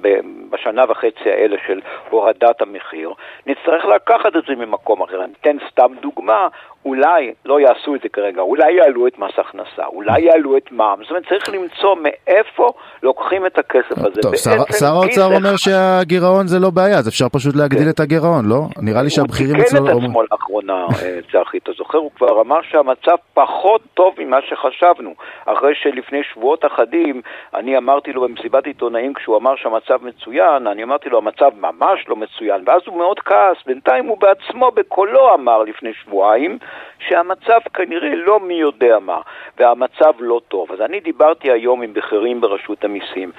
בשנה 0.50 0.82
וחצי 0.90 1.30
האלה 1.30 1.58
של 1.68 1.80
הורדת 2.10 2.62
המחיר, 2.62 3.14
נצטרך 3.46 3.86
לקחת 3.86 4.36
את 4.36 4.44
זה 4.48 4.56
ממקום 4.56 5.02
אחר. 5.02 5.24
אני 5.24 5.34
אתן 5.42 5.58
סתם 5.72 5.94
דוגמה, 6.02 6.48
אולי 6.86 7.34
לא 7.46 7.60
יעשו 7.60 7.96
את 7.96 8.02
זה 8.02 8.10
כרגע, 8.10 8.42
אולי 8.42 8.74
יעלו 8.74 9.08
את 9.08 9.20
מס 9.20 9.32
הכנסה, 9.38 9.86
אולי 9.86 10.22
יעלו 10.22 10.58
את 10.58 10.72
מע"מ, 10.72 10.98
זאת 11.02 11.10
אומרת 11.10 11.24
צריך 11.30 11.50
למצוא 11.50 11.96
מאיפה 11.96 12.70
לוקחים 13.04 13.46
את 13.46 13.58
הכסף 13.58 13.98
הזה. 13.98 14.22
טוב, 14.22 14.36
שר, 14.36 14.58
שר 14.80 14.86
האוצר 14.86 15.36
אומר 15.36 15.56
שהגירעון 15.58 16.48
זה 16.48 16.60
לא 16.60 16.70
בעיה, 16.70 16.98
אז 16.98 17.08
אפשר 17.08 17.30
פשוט 17.30 17.56
להגדיל 17.56 17.84
כן. 17.84 17.90
את 17.90 18.00
הגירעון, 18.00 18.46
לא? 18.46 18.62
נראה 18.82 19.04
לי 19.04 19.10
שהבכירים 19.10 19.56
אצלו... 19.56 19.80
הוא 19.80 19.88
תיקן 19.88 19.98
את 19.98 20.04
עצמו 20.04 20.22
לאחרונה, 20.32 20.86
אה, 21.04 21.20
צחי, 21.32 21.58
אתה 21.58 21.72
זוכר? 21.78 21.98
הוא 21.98 22.12
כבר 22.16 22.42
אמר 22.42 22.60
שהמצב 22.62 23.16
פחות 23.34 23.75
טוב 23.94 24.16
ממה 24.18 24.42
שחשבנו. 24.42 25.16
אחרי 25.46 25.76
שלפני 25.76 26.24
שבועות 26.24 26.66
אחדים, 26.66 27.22
אני 27.54 27.78
אמרתי 27.78 28.14
לו 28.14 28.22
במסיבת 28.22 28.66
עיתונאים, 28.66 29.14
כשהוא 29.14 29.38
אמר 29.38 29.56
שהמצב 29.56 30.06
מצוין, 30.06 30.68
אני 30.68 30.84
אמרתי 30.84 31.10
לו, 31.10 31.18
המצב 31.18 31.52
ממש 31.60 32.08
לא 32.08 32.16
מצוין, 32.16 32.64
ואז 32.66 32.82
הוא 32.86 32.98
מאוד 32.98 33.20
כעס, 33.20 33.58
בינתיים 33.66 34.06
הוא 34.06 34.18
בעצמו 34.18 34.72
בקולו 34.72 35.34
אמר 35.34 35.64
לפני 35.64 35.94
שבועיים, 35.94 36.58
שהמצב 37.00 37.60
כנראה 37.74 38.16
לא 38.16 38.40
מי 38.40 38.54
יודע 38.54 39.00
מה, 39.00 39.22
והמצב 39.58 40.14
לא 40.20 40.42
טוב. 40.48 40.72
אז 40.72 40.82
אני 40.82 41.00
דיברתי 41.00 41.52
היום 41.52 41.82
עם 41.82 41.94
בכירים 41.94 42.42
ברשות 42.42 42.84
המיסים. 42.84 43.32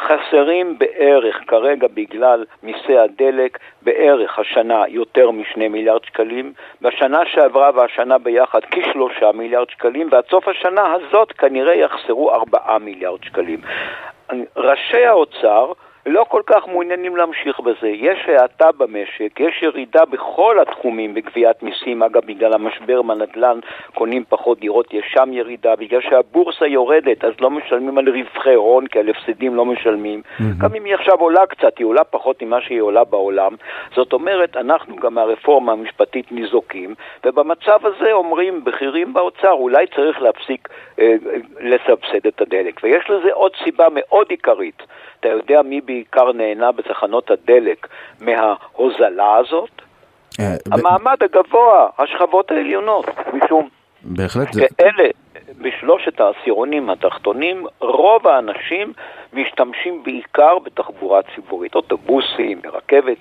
חסרים 0.00 0.78
בערך 0.78 1.40
כרגע 1.46 1.86
בגלל 1.94 2.44
מיסי 2.62 2.98
הדלק 2.98 3.58
בערך 3.82 4.38
השנה 4.38 4.84
יותר 4.88 5.30
משני 5.30 5.68
מיליארד 5.68 6.04
שקלים, 6.04 6.52
בשנה 6.82 7.26
שעברה 7.26 7.70
והשנה 7.74 8.18
ביחד 8.18 8.60
כשלושה 8.70 9.32
מיליארד 9.32 9.70
שקלים, 9.70 10.08
ועד 10.10 10.24
סוף 10.30 10.48
השנה 10.48 10.92
הזאת 10.92 11.32
כנראה 11.32 11.74
יחסרו 11.74 12.30
ארבעה 12.32 12.78
מיליארד 12.78 13.24
שקלים. 13.24 13.60
ראשי 14.56 15.06
האוצר 15.06 15.72
לא 16.06 16.24
כל 16.28 16.42
כך 16.46 16.68
מעוניינים 16.68 17.16
להמשיך 17.16 17.60
בזה. 17.60 17.88
יש 17.88 18.18
האטה 18.28 18.72
במשק, 18.72 19.40
יש 19.40 19.62
ירידה 19.62 20.04
בכל 20.04 20.60
התחומים 20.60 21.14
בגביית 21.14 21.62
מיסים, 21.62 22.02
אגב, 22.02 22.26
בגלל 22.26 22.52
המשבר 22.52 23.02
בנדל"ן 23.02 23.58
קונים 23.94 24.24
פחות 24.28 24.60
דירות, 24.60 24.94
יש 24.94 25.04
שם 25.08 25.32
ירידה, 25.32 25.76
בגלל 25.76 26.00
שהבורסה 26.00 26.66
יורדת, 26.66 27.24
אז 27.24 27.32
לא 27.40 27.50
משלמים 27.50 27.98
על 27.98 28.08
רווחי 28.08 28.54
הון, 28.54 28.86
כי 28.86 28.98
על 28.98 29.08
הפסדים 29.08 29.54
לא 29.54 29.64
משלמים. 29.64 30.22
Mm-hmm. 30.24 30.42
גם 30.58 30.74
אם 30.74 30.84
היא 30.84 30.94
עכשיו 30.94 31.20
עולה 31.20 31.46
קצת, 31.46 31.78
היא 31.78 31.86
עולה 31.86 32.04
פחות 32.04 32.42
ממה 32.42 32.60
שהיא 32.60 32.80
עולה 32.80 33.04
בעולם. 33.04 33.54
זאת 33.94 34.12
אומרת, 34.12 34.56
אנחנו 34.56 34.96
גם 34.96 35.14
מהרפורמה 35.14 35.72
המשפטית 35.72 36.32
ניזוקים, 36.32 36.94
ובמצב 37.24 37.86
הזה 37.86 38.12
אומרים 38.12 38.64
בכירים 38.64 39.12
באוצר, 39.12 39.52
אולי 39.52 39.86
צריך 39.96 40.22
להפסיק 40.22 40.68
אה, 40.98 41.04
אה 41.04 41.36
לסבסד 41.60 42.26
את 42.26 42.40
הדלק. 42.40 42.80
ויש 42.82 43.10
לזה 43.10 43.32
עוד 43.32 43.52
סיבה 43.64 43.86
מאוד 43.90 44.26
עיקרית. 44.30 44.82
אתה 45.24 45.32
יודע 45.32 45.62
מי 45.62 45.80
בעיקר 45.94 46.32
נהנה 46.32 46.72
בתחנות 46.72 47.30
הדלק 47.30 47.88
מההוזלה 48.20 49.36
הזאת? 49.36 49.70
אה, 50.40 50.54
המעמד 50.72 51.16
הגבוה, 51.22 51.88
השכבות 51.98 52.50
העליונות, 52.50 53.06
משום 53.32 53.68
בהחלט 54.02 54.48
כאלה 54.78 55.08
בשלושת 55.58 56.20
העשירונים 56.20 56.90
התחתונים, 56.90 57.66
רוב 57.80 58.28
האנשים 58.28 58.92
משתמשים 59.32 60.02
בעיקר 60.02 60.58
בתחבורה 60.58 61.20
ציבורית, 61.34 61.74
אוטובוסים, 61.74 62.60
רכבת, 62.72 63.16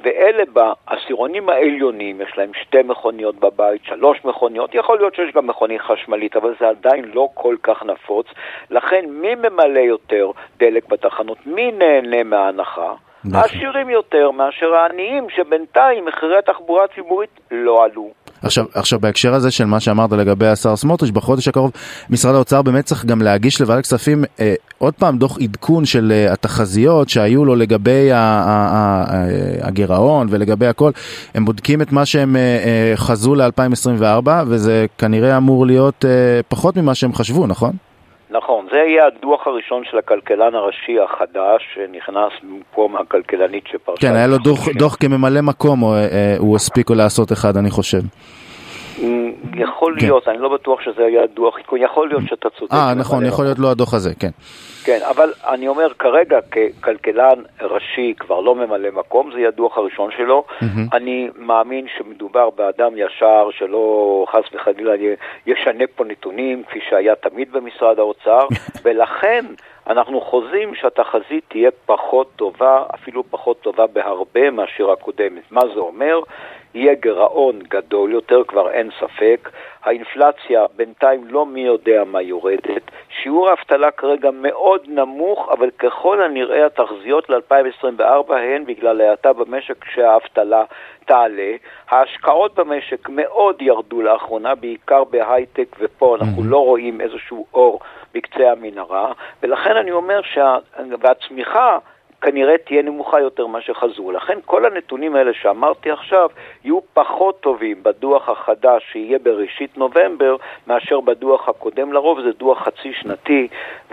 ואלה 0.00 0.42
בעשירונים 0.52 1.48
העליונים, 1.48 2.20
יש 2.20 2.38
להם 2.38 2.50
שתי 2.62 2.82
מכוניות 2.84 3.34
בבית, 3.34 3.84
שלוש 3.84 4.24
מכוניות, 4.24 4.74
יכול 4.74 4.96
להיות 4.96 5.14
שיש 5.14 5.34
גם 5.34 5.46
מכונית 5.46 5.80
חשמלית, 5.80 6.36
אבל 6.36 6.54
זה 6.60 6.68
עדיין 6.68 7.04
לא 7.14 7.28
כל 7.34 7.56
כך 7.62 7.82
נפוץ, 7.82 8.26
לכן 8.70 9.04
מי 9.08 9.34
ממלא 9.34 9.80
יותר 9.80 10.30
דלק 10.58 10.88
בתחנות? 10.88 11.38
מי 11.46 11.72
נהנה 11.72 12.22
מההנחה? 12.24 12.94
נכון. 13.24 13.40
העשירים 13.40 13.90
יותר 13.90 14.30
מאשר 14.30 14.74
העניים, 14.74 15.30
שבינתיים 15.30 16.04
מחירי 16.04 16.38
התחבורה 16.38 16.84
הציבורית 16.84 17.30
לא 17.50 17.84
עלו. 17.84 18.10
עכשיו, 18.46 18.64
עכשיו 18.74 19.00
בהקשר 19.00 19.34
הזה 19.34 19.50
של 19.50 19.64
מה 19.64 19.80
שאמרת 19.80 20.12
לגבי 20.12 20.46
השר 20.46 20.76
סמוטריץ', 20.76 21.10
בחודש 21.10 21.48
הקרוב 21.48 21.70
משרד 22.10 22.34
האוצר 22.34 22.62
באמת 22.62 22.84
צריך 22.84 23.04
גם 23.04 23.22
להגיש 23.22 23.60
לוועדת 23.60 23.84
כספים 23.84 24.24
אה, 24.40 24.54
עוד 24.78 24.94
פעם 24.94 25.18
דוח 25.18 25.38
עדכון 25.40 25.84
של 25.84 26.12
אה, 26.12 26.32
התחזיות 26.32 27.08
שהיו 27.08 27.44
לו 27.44 27.56
לגבי 27.56 28.10
הגירעון 29.62 30.26
ולגבי 30.30 30.66
הכל. 30.66 30.90
הם 31.34 31.44
בודקים 31.44 31.82
את 31.82 31.92
מה 31.92 32.06
שהם 32.06 32.36
אה, 32.36 32.40
אה, 32.40 32.96
חזו 32.96 33.34
ל-2024 33.34 34.28
וזה 34.46 34.86
כנראה 34.98 35.36
אמור 35.36 35.66
להיות 35.66 36.04
אה, 36.04 36.40
פחות 36.48 36.76
ממה 36.76 36.94
שהם 36.94 37.14
חשבו, 37.14 37.46
נכון? 37.46 37.72
נכון, 38.66 38.78
זה 38.78 38.84
יהיה 38.90 39.06
הדוח 39.06 39.46
הראשון 39.46 39.82
של 39.90 39.98
הכלכלן 39.98 40.54
הראשי 40.54 41.00
החדש, 41.00 41.62
שנכנס 41.74 42.32
במקום 42.42 42.96
הכלכלנית 42.96 43.64
שפרשה. 43.66 44.00
כן, 44.00 44.14
היה 44.16 44.26
לו 44.26 44.38
דוח, 44.38 44.68
דוח 44.68 44.96
כממלא 45.00 45.40
מקום, 45.40 45.80
הוא, 45.80 45.94
אה, 45.94 46.34
הוא 46.38 46.56
הספיק 46.56 46.90
לעשות 46.90 47.32
אחד, 47.32 47.56
אני 47.56 47.70
חושב. 47.70 48.00
יכול 49.54 49.94
כן. 50.00 50.06
להיות, 50.06 50.28
אני 50.28 50.38
לא 50.38 50.48
בטוח 50.48 50.80
שזה 50.80 51.04
היה 51.04 51.26
דוח 51.34 51.58
עדכון, 51.58 51.82
יכול 51.82 52.08
להיות 52.08 52.22
שאתה 52.26 52.48
צודק. 52.50 52.72
אה, 52.72 52.94
נכון, 52.94 53.26
יכול 53.26 53.44
להיות 53.44 53.58
לא 53.58 53.70
הדוח 53.70 53.94
הזה, 53.94 54.14
כן. 54.20 54.30
כן, 54.84 54.98
אבל 55.10 55.32
אני 55.48 55.68
אומר, 55.68 55.88
כרגע 55.98 56.38
ככלכלן 56.40 57.42
ראשי, 57.60 58.14
כבר 58.18 58.40
לא 58.40 58.54
ממלא 58.54 58.88
מקום, 58.92 59.30
זה 59.32 59.38
יהיה 59.38 59.48
הדוח 59.48 59.78
הראשון 59.78 60.10
שלו. 60.16 60.44
Mm-hmm. 60.48 60.64
אני 60.92 61.28
מאמין 61.36 61.86
שמדובר 61.98 62.50
באדם 62.50 62.92
ישר, 62.96 63.48
שלא 63.58 64.26
חס 64.32 64.54
וחלילה 64.54 64.92
ישנה 65.46 65.84
פה 65.96 66.04
נתונים, 66.04 66.62
כפי 66.68 66.78
שהיה 66.90 67.14
תמיד 67.14 67.52
במשרד 67.52 67.98
האוצר, 67.98 68.46
ולכן... 68.84 69.44
אנחנו 69.90 70.20
חוזים 70.20 70.74
שהתחזית 70.74 71.44
תהיה 71.48 71.70
פחות 71.86 72.32
טובה, 72.36 72.84
אפילו 72.94 73.24
פחות 73.30 73.60
טובה 73.60 73.86
בהרבה 73.86 74.50
מאשר 74.50 74.90
הקודמת. 74.90 75.42
מה 75.50 75.60
זה 75.74 75.80
אומר? 75.80 76.20
יהיה 76.74 76.94
גירעון 76.94 77.58
גדול 77.68 78.12
יותר, 78.12 78.42
כבר 78.48 78.70
אין 78.70 78.90
ספק. 79.00 79.25
האינפלציה 79.84 80.66
בינתיים 80.76 81.24
לא 81.28 81.46
מי 81.46 81.60
יודע 81.60 82.02
מה 82.06 82.22
יורדת. 82.22 82.82
שיעור 83.22 83.48
האבטלה 83.48 83.90
כרגע 83.90 84.30
מאוד 84.32 84.80
נמוך, 84.86 85.48
אבל 85.52 85.70
ככל 85.70 86.22
הנראה 86.22 86.66
התחזיות 86.66 87.30
ל-2024 87.30 88.34
הן 88.34 88.64
בגלל 88.64 89.00
ההאטה 89.00 89.32
במשק 89.32 89.84
שהאבטלה 89.94 90.64
תעלה. 91.04 91.52
ההשקעות 91.88 92.54
במשק 92.54 93.08
מאוד 93.08 93.62
ירדו 93.62 94.02
לאחרונה, 94.02 94.54
בעיקר 94.54 95.04
בהייטק, 95.04 95.76
ופה 95.78 96.16
אנחנו 96.16 96.44
לא 96.44 96.64
רואים 96.64 97.00
איזשהו 97.00 97.46
אור 97.54 97.80
בקצה 98.14 98.52
המנהרה, 98.52 99.12
ולכן 99.42 99.76
אני 99.76 99.92
אומר 99.92 100.20
שה... 100.22 100.56
והצמיחה 101.00 101.78
כנראה 102.20 102.58
תהיה 102.66 102.82
נמוכה 102.82 103.20
יותר 103.20 103.46
ממה 103.46 103.60
שחזרו. 103.60 104.12
לכן 104.12 104.38
כל 104.44 104.66
הנתונים 104.66 105.16
האלה 105.16 105.30
שאמרתי 105.42 105.90
עכשיו 105.90 106.28
יהיו 106.64 106.78
פחות 106.94 107.40
טובים 107.40 107.82
בדוח 107.82 108.28
החדש 108.28 108.82
שיהיה 108.92 109.18
בראשית 109.18 109.78
נובמבר 109.78 110.36
מאשר 110.66 111.00
בדוח 111.00 111.48
הקודם. 111.48 111.92
לרוב 111.92 112.20
זה 112.20 112.30
דוח 112.38 112.58
חצי 112.64 112.92
שנתי, 113.00 113.48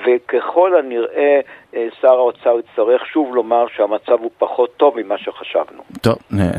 וככל 0.05 0.75
הנראה 0.75 1.39
אה, 1.75 1.87
שר 2.01 2.07
האוצר 2.07 2.59
יצטרך 2.59 3.05
שוב 3.05 3.35
לומר 3.35 3.65
שהמצב 3.75 4.21
הוא 4.21 4.31
פחות 4.37 4.69
טוב 4.77 4.93
ממה 4.97 5.17
שחשבנו. 5.17 5.83
טוב, 6.01 6.15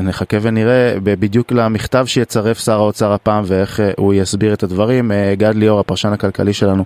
נחכה 0.07 0.37
ונראה 0.41 0.93
בדיוק 1.03 1.51
למכתב 1.51 2.03
שיצרף 2.05 2.57
שר 2.57 2.79
האוצר 2.79 3.11
הפעם 3.11 3.43
ואיך 3.47 3.79
אה, 3.79 3.91
הוא 3.97 4.13
יסביר 4.13 4.53
את 4.53 4.63
הדברים. 4.63 5.11
אה, 5.11 5.33
גד 5.35 5.55
ליאור, 5.55 5.79
הפרשן 5.79 6.13
הכלכלי 6.13 6.53
שלנו, 6.53 6.83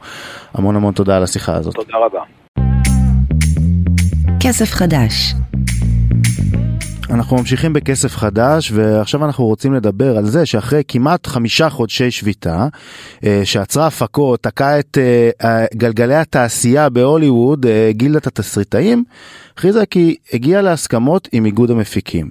המון 0.53 0.75
המון 0.75 0.93
תודה 0.93 1.17
על 1.17 1.23
השיחה 1.23 1.55
הזאת. 1.55 1.75
תודה 1.75 1.97
רבה. 1.97 2.38
כסף 4.41 4.71
חדש. 4.71 5.35
אנחנו 7.09 7.37
ממשיכים 7.37 7.73
בכסף 7.73 8.15
חדש 8.15 8.71
ועכשיו 8.71 9.25
אנחנו 9.25 9.45
רוצים 9.45 9.73
לדבר 9.73 10.17
על 10.17 10.25
זה 10.25 10.45
שאחרי 10.45 10.81
כמעט 10.87 11.27
חמישה 11.27 11.69
חודשי 11.69 12.11
שביתה 12.11 12.67
אה, 13.23 13.41
שעצרה 13.43 13.87
הפקות, 13.87 14.43
תקעה 14.43 14.79
את 14.79 14.97
אה, 15.43 15.65
גלגלי 15.75 16.15
התעשייה 16.15 16.89
בהוליווד, 16.89 17.65
אה, 17.65 17.89
גילדת 17.91 18.27
התסריטאים, 18.27 19.03
הכריזה 19.53 19.85
כי 19.85 20.15
הגיעה 20.33 20.61
להסכמות 20.61 21.27
עם 21.31 21.45
איגוד 21.45 21.71
המפיקים. 21.71 22.29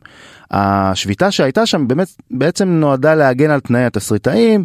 השביתה 0.51 1.31
שהייתה 1.31 1.67
שם 1.67 1.89
באמת 1.89 2.09
בעצם 2.31 2.69
נועדה 2.69 3.15
להגן 3.15 3.51
על 3.51 3.61
תנאי 3.61 3.85
התסריטאים, 3.85 4.65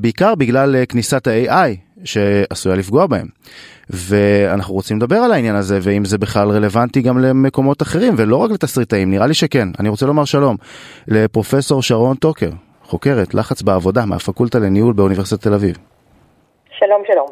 בעיקר 0.00 0.34
בגלל 0.34 0.76
כניסת 0.88 1.26
ה-AI 1.26 1.91
שעשויה 2.04 2.76
לפגוע 2.76 3.06
בהם. 3.06 3.26
ואנחנו 3.90 4.74
רוצים 4.74 4.96
לדבר 4.96 5.16
על 5.16 5.32
העניין 5.32 5.54
הזה, 5.54 5.78
ואם 5.82 6.04
זה 6.04 6.18
בכלל 6.18 6.50
רלוונטי 6.50 7.02
גם 7.02 7.18
למקומות 7.18 7.82
אחרים, 7.82 8.14
ולא 8.16 8.36
רק 8.36 8.50
לתסריטאים, 8.50 9.10
נראה 9.10 9.26
לי 9.26 9.34
שכן. 9.34 9.68
אני 9.78 9.88
רוצה 9.88 10.06
לומר 10.06 10.24
שלום 10.24 10.56
לפרופסור 11.08 11.82
שרון 11.82 12.16
טוקר, 12.16 12.50
חוקרת 12.84 13.34
לחץ 13.34 13.62
בעבודה 13.62 14.04
מהפקולטה 14.04 14.58
לניהול 14.58 14.92
באוניברסיטת 14.92 15.42
תל 15.42 15.54
אביב. 15.54 15.76
שלום, 16.86 17.02
שלום. 17.06 17.26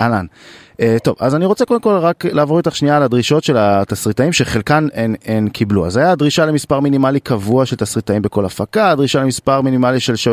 אהלן. 0.00 0.26
Uh, 0.72 0.82
טוב, 1.02 1.16
אז 1.20 1.34
אני 1.34 1.46
רוצה 1.46 1.64
קודם 1.64 1.80
כל 1.80 1.96
רק 2.00 2.24
לעבור 2.24 2.58
איתך 2.58 2.76
שנייה 2.76 2.96
על 2.96 3.02
הדרישות 3.02 3.44
של 3.44 3.56
התסריטאים 3.58 4.32
שחלקן 4.32 4.86
הן, 4.94 5.14
הן 5.24 5.48
קיבלו. 5.48 5.86
אז 5.86 5.96
היה 5.96 6.12
הדרישה 6.12 6.46
למספר 6.46 6.80
מינימלי 6.80 7.20
קבוע 7.20 7.66
של 7.66 7.76
תסריטאים 7.76 8.22
בכל 8.22 8.44
הפקה, 8.44 8.90
הדרישה 8.90 9.20
למספר 9.20 9.60
מינימלי 9.60 10.00
של, 10.00 10.16
ש... 10.16 10.28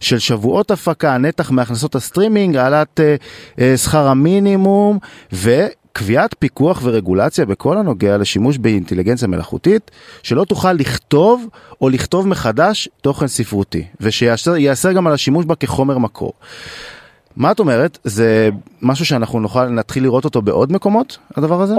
של 0.00 0.18
שבועות 0.18 0.70
הפקה, 0.70 1.18
נתח 1.18 1.50
מהכנסות 1.50 1.94
הסטרימינג, 1.94 2.56
העלאת 2.56 3.00
uh, 3.00 3.22
uh, 3.56 3.62
שכר 3.76 4.06
המינימום 4.06 4.98
וקביעת 5.32 6.34
פיקוח 6.38 6.80
ורגולציה 6.84 7.46
בכל 7.46 7.78
הנוגע 7.78 8.16
לשימוש 8.16 8.58
באינטליגנציה 8.58 9.28
מלאכותית, 9.28 9.90
שלא 10.22 10.44
תוכל 10.44 10.72
לכתוב 10.72 11.46
או 11.80 11.88
לכתוב 11.88 12.28
מחדש 12.28 12.88
תוכן 13.00 13.26
ספרותי, 13.26 13.84
ושיאסר 14.00 14.92
גם 14.94 15.06
על 15.06 15.12
השימוש 15.12 15.44
בה 15.44 15.54
כחומר 15.54 15.98
מקור. 15.98 16.32
מה 17.38 17.52
את 17.52 17.58
אומרת? 17.58 17.98
זה 18.04 18.48
משהו 18.82 19.04
שאנחנו 19.06 19.40
נוכל, 19.40 19.66
נתחיל 19.78 20.02
לראות 20.02 20.24
אותו 20.24 20.42
בעוד 20.42 20.72
מקומות, 20.72 21.18
הדבר 21.36 21.54
הזה? 21.54 21.74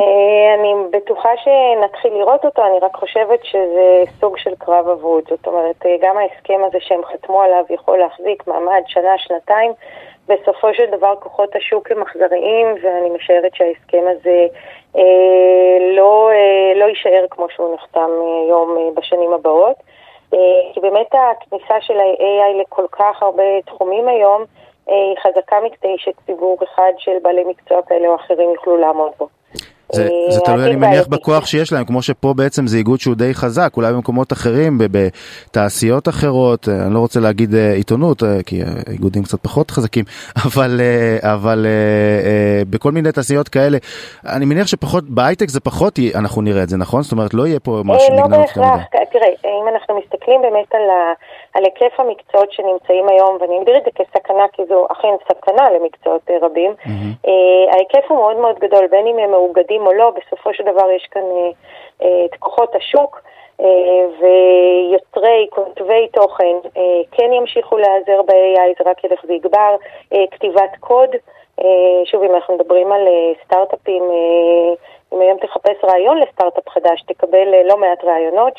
אני 0.60 0.74
בטוחה 0.91 1.30
שנתחיל 1.43 2.13
לראות 2.13 2.45
אותו, 2.45 2.62
אני 2.65 2.80
רק 2.82 2.95
חושבת 2.95 3.39
שזה 3.43 4.04
סוג 4.19 4.38
של 4.38 4.56
קרב 4.58 4.88
אבוד. 4.88 5.24
זאת 5.30 5.48
אומרת, 5.48 5.86
גם 6.02 6.15
ההסכם 6.17 6.60
הזה 6.67 6.78
שהם 6.82 7.02
חתמו 7.12 7.41
עליו 7.41 7.63
יכול 7.69 7.98
להחזיק 7.98 8.48
מעמד 8.48 8.82
שנה, 8.88 9.17
שנתיים. 9.17 9.72
בסופו 10.28 10.74
של 10.74 10.86
דבר 10.98 11.13
כוחות 11.19 11.56
השוק 11.56 11.91
הם 11.91 12.02
אכזריים, 12.02 12.67
ואני 12.84 13.10
משערת 13.15 13.56
שההסכם 13.56 14.04
הזה 14.12 14.48
אה, 14.95 15.95
לא, 15.98 16.30
אה, 16.32 16.80
לא 16.80 16.86
יישאר 16.86 17.26
כמו 17.30 17.45
שהוא 17.56 17.76
נחתם 17.76 18.10
היום 18.45 18.78
אה, 18.78 19.02
בשנים 19.02 19.34
הבאות. 19.34 19.76
אה, 20.34 20.39
כי 20.74 20.80
באמת 20.80 21.12
הכניסה 21.12 21.76
של 21.82 22.00
ה-AI 22.00 22.62
לכל 22.62 22.86
כך 22.91 23.24
הרבה 23.24 23.43
תחומים 23.65 24.08
היום, 24.08 24.43
היא 24.88 25.15
חזקה 25.24 25.56
מכדי 25.65 25.96
שציבור 25.98 26.58
אחד 26.63 26.92
של 26.98 27.12
בעלי 27.24 27.44
מקצוע 27.44 27.78
כאלה 27.88 28.08
או 28.08 28.15
אחרים 28.15 28.50
יוכלו 28.56 28.78
לעמוד 28.78 29.12
בו. 29.20 29.28
זה, 29.92 30.04
אה, 30.04 30.32
זה 30.32 30.39
תלוי, 30.39 30.65
אני 30.65 30.76
מניח. 30.76 31.08
בכוח 31.08 31.46
שיש 31.46 31.74
להם, 31.74 31.86
כמו 31.86 32.02
שפה 32.02 32.34
בעצם 32.34 32.68
זה 32.68 32.78
איגוד 32.78 33.00
שהוא 33.00 33.15
די 33.15 33.34
חזק, 33.34 33.74
אולי 33.78 33.94
במקומות 33.94 34.34
אחרים, 34.34 34.78
בתעשיות 34.92 36.08
אחרות, 36.08 36.70
אה, 36.70 36.86
אני 36.86 36.94
לא 36.94 37.00
רוצה 37.00 37.20
להגיד 37.20 37.56
אה, 37.56 37.74
עיתונות, 37.74 38.24
אה, 38.24 38.44
כי 38.46 38.62
האיגודים 38.88 39.24
קצת 39.24 39.39
פחות 39.42 39.72
חזקים, 39.72 40.06
אבל, 40.46 40.82
אה, 40.82 41.34
אבל 41.34 41.65
אה, 41.65 42.30
אה, 42.30 42.63
בכל 42.70 42.92
מיני 42.92 43.12
תעשיות 43.12 43.50
כאלה, 43.50 43.78
אני 44.26 44.46
מניח 44.46 44.68
שפחות, 44.68 45.04
בהייטק 45.10 45.50
זה 45.50 45.60
פחות, 45.60 46.00
אנחנו 46.15 46.42
נראה 46.42 46.63
את 46.63 46.70
זה, 46.70 46.78
נכון? 46.78 47.02
זאת 47.02 47.12
אומרת, 47.12 47.34
לא 47.34 47.48
יהיה 47.48 47.60
פה 47.60 47.82
משהו 47.86 48.12
אה, 48.12 48.15
לא 48.15 48.28
בהכרח. 48.28 48.80
תראה, 49.12 49.28
אם 49.60 49.67
אנחנו 49.67 50.00
מסתכלים 50.00 50.41
באמת 50.41 50.76
על, 50.76 50.89
ה, 50.89 51.13
על 51.54 51.63
היקף 51.65 52.00
המקצועות 52.00 52.52
שנמצאים 52.52 53.10
היום, 53.10 53.38
ואני 53.39 53.60
אגדיר 53.60 53.78
את 53.78 53.84
זה 53.84 53.91
כסכנה, 53.91 54.45
כי 54.54 54.65
זו 54.65 54.88
אכן 54.91 55.13
סכנה 55.28 55.69
למקצועות 55.69 56.22
אה, 56.30 56.38
רבים, 56.41 56.74
אה, 57.28 57.74
ההיקף 57.74 58.06
הוא 58.08 58.17
מאוד 58.17 58.38
מאוד 58.38 58.60
גדול, 58.60 58.88
בין 58.88 59.08
אם 59.08 59.19
הם 59.19 59.32
מאוגדים 59.32 59.88
או 59.88 59.93
לא, 59.93 60.10
בסופו 60.10 60.54
של 60.54 60.63
דבר 60.63 60.91
יש 60.91 61.08
כאן 61.12 61.22
אה, 61.22 61.50
אה, 62.02 62.26
את 62.26 62.36
כוחות 62.39 62.76
השוק. 62.76 63.22
ויוצרי, 64.19 65.48
כותבי 65.50 66.08
תוכן 66.08 66.56
כן 67.12 67.34
ימשיכו 67.34 67.78
להיעזר 67.78 68.22
ב-AI, 68.22 68.84
זה 68.84 68.89
רק 68.89 69.04
ילך 69.04 69.19
ויגבר. 69.28 69.76
כתיבת 70.32 70.76
קוד, 70.80 71.10
שוב, 72.06 72.24
אם 72.24 72.36
אנחנו 72.36 72.56
מדברים 72.56 72.91
על 72.91 73.08
סטארט-אפים, 73.45 74.04
אם 75.13 75.22
היום 75.22 75.38
תחפש 75.38 75.84
רעיון 75.84 76.17
לסטארט-אפ 76.17 76.69
חדש, 76.69 77.02
תקבל 77.02 77.48
לא 77.65 77.78
מעט 77.78 78.04
רעיונות, 78.04 78.54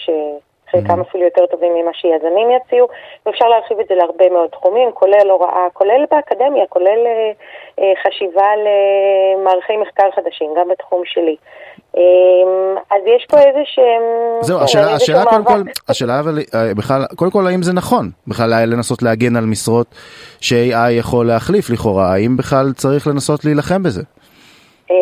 שחלקם 0.70 1.00
אפילו 1.00 1.24
יותר 1.24 1.46
טובים 1.46 1.72
ממה 1.74 1.90
שיזמים 1.94 2.48
יציעו, 2.50 2.88
ואפשר 3.26 3.48
להרחיב 3.48 3.80
את 3.80 3.87
זה 3.88 3.94
להרבה 3.94 4.28
מאוד 4.30 4.48
תחומים, 4.50 4.92
כולל 4.92 5.30
הוראה, 5.30 5.66
כולל 5.72 6.04
באקדמיה, 6.11 6.64
כולל 6.68 7.00
אה, 7.06 7.30
אה, 7.80 7.92
חשיבה 8.02 8.46
על 8.54 8.66
אה, 8.66 9.44
מערכי 9.44 9.76
מחקר 9.76 10.09
חדשים, 10.16 10.50
גם 10.59 10.68
בתחום 10.68 11.02
שלי. 11.04 11.37
אה, 11.96 12.02
אז 12.90 13.02
יש 13.16 13.26
פה 13.30 13.38
איזה 13.38 13.62
שהם... 13.64 14.02
זהו, 14.40 14.59
כן, 14.59 14.64
השאלה, 14.64 14.94
השאלה 14.94 15.24
קודם 15.24 15.44
כל. 15.44 15.62
השאלה 15.88 16.20
אבל, 16.20 16.38
אה, 16.54 16.74
בכלל, 16.74 17.04
קודם 17.16 17.30
כל 17.30 17.46
האם 17.46 17.62
זה 17.62 17.72
נכון, 17.72 18.11
בכלל 18.26 18.64
לנסות 18.66 19.02
להגן 19.02 19.37
על 19.37 19.44
משרות 19.44 19.87
ש-AI 20.40 20.90
יכול 20.90 21.26
להחליף 21.26 21.70
לכאורה, 21.70 22.12
האם 22.12 22.37
בכלל 22.37 22.72
צריך 22.72 23.06
לנסות 23.06 23.44
להילחם 23.44 23.83
בזה? 23.83 24.02
אה, 24.90 24.96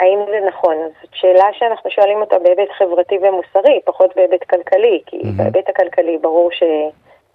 האם 0.00 0.18
זה 0.30 0.46
נכון? 0.46 0.76
זאת 1.02 1.10
שאלה 1.14 1.48
שאנחנו 1.52 1.90
שואלים 1.90 2.20
אותה 2.20 2.38
בהיבט 2.38 2.70
חברתי 2.78 3.18
ומוסרי, 3.18 3.80
פחות 3.84 4.16
בהיבט 4.16 4.44
כלכלי, 4.44 5.02
כי 5.06 5.18
בהיבט 5.36 5.68
הכלכלי 5.68 6.18
ברור 6.18 6.50
ש... 6.52 6.62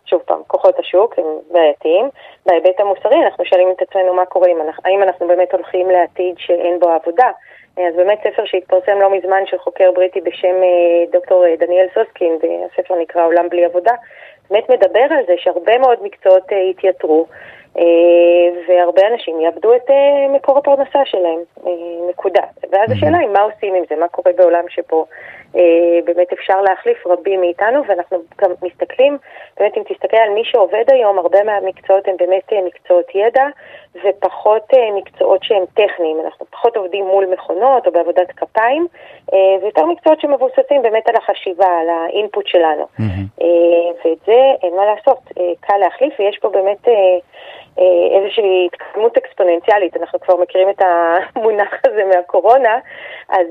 שוב 0.06 0.22
פעם, 0.26 0.42
כוחות 0.48 0.80
השוק 0.80 1.20
הם 1.20 1.26
בעייתיים. 1.52 2.10
בהיבט 2.46 2.80
המוסרי 2.80 3.24
אנחנו 3.26 3.46
שואלים 3.46 3.72
את 3.72 3.82
עצמנו 3.82 4.14
מה 4.14 4.26
קורה, 4.26 4.50
האם 4.86 5.04
אנחנו 5.04 5.28
באמת 5.28 5.54
הולכים 5.54 5.90
לעתיד 5.90 6.36
שאין 6.38 6.80
בו 6.80 6.90
עבודה. 6.90 7.32
אה, 7.78 7.88
אז 7.88 7.96
באמת 7.96 8.20
ספר 8.24 8.46
שהתפרסם 8.46 9.00
לא 9.00 9.10
מזמן 9.18 9.44
של 9.46 9.58
חוקר 9.58 9.92
בריטי 9.92 10.22
בשם 10.22 10.56
אה, 10.64 11.12
דוקטור 11.12 11.46
אה, 11.46 11.56
דניאל 11.60 11.88
סוסקין, 11.94 12.38
והספר 12.42 12.96
נקרא 12.96 13.26
עולם 13.26 13.50
בלי 13.50 13.66
עבודה, 13.66 13.94
באמת 14.52 14.70
מדבר 14.70 15.08
על 15.10 15.24
זה 15.28 15.34
שהרבה 15.38 15.78
מאוד 15.78 15.98
מקצועות 16.04 16.52
אה, 16.52 16.62
התייתרו. 16.70 17.26
אה, 17.78 17.84
והרבה 18.68 19.02
אנשים 19.08 19.42
יאבדו 19.42 19.76
את 19.76 19.90
אה, 19.90 20.28
מקור 20.36 20.58
הפרנסה 20.58 21.00
שלהם, 21.06 21.40
נקודה. 22.10 22.42
ואז 22.72 22.92
השאלה 22.92 23.18
היא 23.18 23.30
מה 23.30 23.40
עושים 23.40 23.76
עם 23.76 23.84
זה, 23.90 23.96
מה 23.96 24.08
קורה 24.08 24.32
בעולם 24.38 24.64
שבו 24.70 25.06
באמת 26.06 26.34
אפשר 26.34 26.62
להחליף 26.62 27.08
רבים 27.08 27.40
מאיתנו, 27.42 27.82
ואנחנו 27.88 28.18
גם 28.42 28.52
מסתכלים, 28.62 29.18
באמת 29.60 29.78
אם 29.78 29.84
תסתכל 29.84 30.18
על 30.18 30.30
מי 30.30 30.42
שעובד 30.44 30.84
היום, 30.88 31.20
הרבה 31.20 31.44
מהמקצועות 31.44 32.08
הם 32.08 32.16
באמת 32.20 32.54
מקצועות 32.66 33.16
ידע, 33.16 33.48
ופחות 33.96 34.74
אה, 34.74 34.92
מקצועות 34.96 35.44
שהם 35.44 35.64
טכניים. 35.74 36.18
אנחנו 36.26 36.46
פחות 36.46 36.78
עובדים 36.78 37.06
מול 37.06 37.26
מכונות 37.26 37.88
או 37.88 37.92
בעבודת 37.92 38.32
כפיים, 38.32 38.88
אה, 39.34 39.38
ויותר 39.62 39.86
מקצועות 39.86 40.22
שמבוססים 40.22 40.82
באמת 40.82 41.10
על 41.10 41.16
החשיבה, 41.16 41.68
על 41.68 41.90
האינפוט 41.90 42.48
שלנו. 42.48 42.86
אה, 43.42 43.48
ואת 44.06 44.18
זה 44.26 44.42
אין 44.64 44.76
מה 44.76 44.86
לעשות, 44.86 45.20
קל 45.60 45.78
להחליף, 45.78 46.14
ויש 46.20 46.38
פה 46.42 46.50
באמת... 46.50 46.88
איזושהי 48.18 48.68
התקדמות 48.74 49.18
אקספוננציאלית, 49.18 49.98
אנחנו 49.98 50.20
כבר 50.20 50.36
מכירים 50.36 50.70
את 50.70 50.82
המונח 50.82 51.74
הזה 51.88 52.04
מהקורונה, 52.06 52.80
אז 53.30 53.48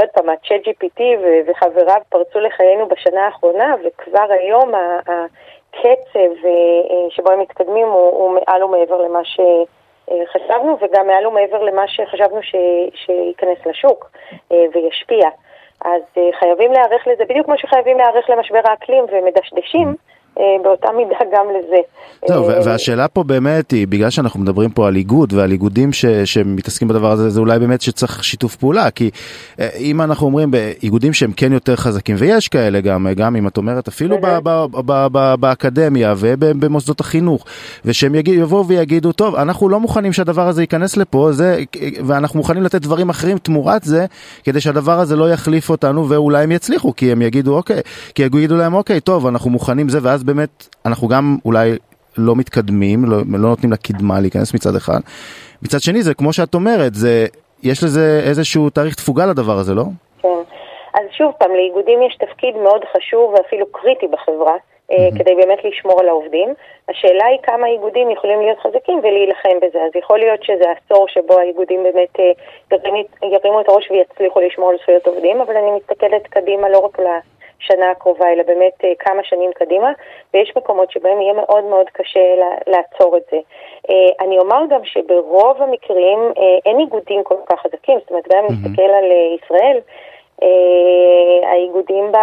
עוד 0.00 0.08
פעם, 0.14 0.28
ה-chat 0.28 0.68
GPT 0.68 1.02
וחבריו 1.46 2.00
פרצו 2.08 2.40
לחיינו 2.40 2.88
בשנה 2.88 3.24
האחרונה, 3.24 3.74
וכבר 3.84 4.26
היום 4.30 4.74
ה- 4.74 5.26
הקצב 5.74 6.18
אה, 6.44 6.50
אה, 6.90 7.10
שבו 7.10 7.30
הם 7.30 7.40
מתקדמים 7.40 7.86
הוא, 7.88 8.10
הוא 8.10 8.30
מעל 8.30 8.64
ומעבר 8.64 9.02
למה 9.02 9.20
שחשבנו, 9.24 10.76
וגם 10.80 11.06
מעל 11.06 11.26
ומעבר 11.26 11.62
למה 11.62 11.88
שחשבנו 11.88 12.42
ש- 12.42 13.06
שייכנס 13.06 13.66
לשוק 13.66 14.10
אה, 14.52 14.64
וישפיע. 14.74 15.28
אז 15.84 16.02
חייבים 16.38 16.72
להיערך 16.72 17.06
לזה, 17.06 17.24
בדיוק 17.24 17.46
כמו 17.46 17.58
שחייבים 17.58 17.98
להיערך 17.98 18.30
למשבר 18.30 18.60
האקלים 18.64 19.04
ומדשדשים. 19.12 19.88
אה, 19.88 19.94
באותה 20.36 20.88
מידה 20.96 21.16
גם 21.36 21.46
לזה. 21.58 21.76
זהו, 22.28 22.50
אה, 22.50 22.58
והשאלה 22.64 23.08
פה 23.08 23.22
באמת 23.24 23.70
היא, 23.70 23.86
בגלל 23.88 24.10
שאנחנו 24.10 24.40
מדברים 24.40 24.70
פה 24.70 24.86
על 24.88 24.96
איגוד 24.96 25.32
ועל 25.32 25.52
איגודים 25.52 25.92
ש- 25.92 26.04
שמתעסקים 26.06 26.88
בדבר 26.88 27.10
הזה, 27.12 27.30
זה 27.30 27.40
אולי 27.40 27.58
באמת 27.58 27.80
שצריך 27.82 28.24
שיתוף 28.24 28.56
פעולה, 28.56 28.90
כי 28.90 29.10
אה, 29.60 29.68
אם 29.78 30.00
אנחנו 30.00 30.26
אומרים 30.26 30.50
באיגודים 30.50 31.12
שהם 31.12 31.32
כן 31.32 31.52
יותר 31.52 31.76
חזקים, 31.76 32.16
ויש 32.18 32.48
כאלה 32.48 32.80
גם, 32.80 33.06
אה, 33.06 33.14
גם 33.14 33.36
אם 33.36 33.46
את 33.46 33.56
אומרת 33.56 33.88
אפילו 33.88 34.16
ב- 34.20 34.38
ב- 34.42 34.66
ב- 34.86 35.06
ב- 35.12 35.34
באקדמיה 35.40 36.14
ובמוסדות 36.16 37.00
החינוך, 37.00 37.44
ושהם 37.84 38.14
יגיד- 38.14 38.38
יבואו 38.38 38.66
ויגידו, 38.66 39.12
טוב, 39.12 39.34
אנחנו 39.36 39.68
לא 39.68 39.80
מוכנים 39.80 40.12
שהדבר 40.12 40.48
הזה 40.48 40.62
ייכנס 40.62 40.96
לפה, 40.96 41.28
זה, 41.32 41.62
ואנחנו 42.04 42.38
מוכנים 42.38 42.62
לתת 42.62 42.80
דברים 42.82 43.08
אחרים 43.08 43.38
תמורת 43.38 43.82
זה, 43.82 44.06
כדי 44.44 44.60
שהדבר 44.60 44.98
הזה 45.00 45.16
לא 45.16 45.30
יחליף 45.32 45.70
אותנו, 45.70 46.08
ואולי 46.08 46.42
הם 46.44 46.52
יצליחו, 46.52 46.96
כי 46.96 47.12
הם 47.12 47.22
יגידו, 47.22 47.56
אוקיי, 47.56 47.80
כי 48.14 48.22
יגידו 48.22 48.56
להם, 48.56 48.74
אוקיי, 48.74 49.00
טוב, 49.00 49.26
אנחנו 49.26 49.50
מוכנים 49.50 49.88
זה, 49.88 49.98
ואז 50.02 50.21
באמת 50.22 50.66
אנחנו 50.86 51.08
גם 51.08 51.36
אולי 51.44 51.76
לא 52.18 52.36
מתקדמים, 52.36 53.04
לא, 53.04 53.16
לא 53.38 53.48
נותנים 53.48 53.72
לקדמה 53.72 54.20
להיכנס 54.20 54.54
מצד 54.54 54.76
אחד. 54.76 55.00
מצד 55.62 55.80
שני, 55.80 56.02
זה 56.02 56.14
כמו 56.14 56.32
שאת 56.32 56.54
אומרת, 56.54 56.94
זה, 56.94 57.26
יש 57.62 57.84
לזה 57.84 58.20
איזשהו 58.28 58.70
תאריך 58.70 58.94
תפוגה 58.94 59.26
לדבר 59.26 59.58
הזה, 59.58 59.74
לא? 59.74 59.84
כן. 60.22 60.28
אז 60.94 61.02
שוב 61.18 61.32
פעם, 61.38 61.50
לאיגודים 61.54 62.02
יש 62.02 62.16
תפקיד 62.16 62.56
מאוד 62.56 62.82
חשוב 62.96 63.34
ואפילו 63.34 63.66
קריטי 63.72 64.06
בחברה, 64.08 64.54
אה, 64.90 65.08
כדי 65.18 65.34
באמת 65.34 65.58
לשמור 65.64 66.00
על 66.00 66.08
העובדים. 66.08 66.54
השאלה 66.88 67.26
היא 67.26 67.38
כמה 67.42 67.66
איגודים 67.66 68.10
יכולים 68.10 68.40
להיות 68.40 68.58
חזקים 68.58 68.98
ולהילחם 68.98 69.56
בזה. 69.62 69.78
אז 69.78 69.90
יכול 69.96 70.18
להיות 70.18 70.44
שזה 70.44 70.64
עשור 70.76 71.08
שבו 71.08 71.38
האיגודים 71.38 71.82
באמת 71.82 72.20
אה, 72.20 72.32
ירימו 73.22 73.60
את 73.60 73.68
הראש 73.68 73.90
ויצליחו 73.90 74.40
לשמור 74.40 74.70
על 74.70 74.76
זכויות 74.82 75.06
עובדים, 75.06 75.40
אבל 75.40 75.56
אני 75.56 75.70
מסתכלת 75.76 76.26
קדימה 76.26 76.68
לא 76.68 76.78
רק 76.78 76.98
לשנה 77.62 77.90
הקרובה, 77.90 78.32
אלא 78.32 78.42
באמת 78.42 78.84
אה, 78.84 78.92
כמה 78.98 79.24
שנים 79.24 79.52
קדימה, 79.52 79.92
ויש 80.34 80.52
מקומות 80.56 80.90
שבהם 80.90 81.20
יהיה 81.20 81.32
מאוד 81.32 81.64
מאוד 81.64 81.86
קשה 81.92 82.34
לה- 82.38 82.56
לעצור 82.66 83.16
את 83.16 83.22
זה. 83.30 83.36
אה, 83.90 84.24
אני 84.26 84.38
אומר 84.38 84.60
גם 84.70 84.80
שברוב 84.84 85.62
המקרים 85.62 86.18
אה, 86.38 86.58
אין 86.66 86.80
איגודים 86.80 87.22
כל 87.24 87.34
כך 87.46 87.60
חזקים, 87.60 87.98
זאת 87.98 88.10
אומרת, 88.10 88.28
גם 88.28 88.38
אם 88.38 88.46
נסתכל 88.52 88.82
על 88.82 89.04
ישראל, 89.42 89.78
האיגודים, 91.42 92.12
ב, 92.12 92.16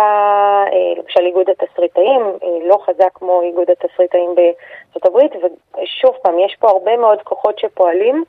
למשל 0.97 1.25
איגוד 1.25 1.49
התסריטאים, 1.49 2.21
לא 2.65 2.77
חזק 2.85 3.09
כמו 3.13 3.41
איגוד 3.41 3.67
התסריטאים 3.71 4.35
בארצות 4.35 5.05
הברית, 5.05 5.31
ושוב 5.35 6.15
פעם, 6.21 6.39
יש 6.39 6.55
פה 6.59 6.69
הרבה 6.69 6.97
מאוד 6.97 7.21
כוחות 7.21 7.59
שפועלים. 7.59 8.23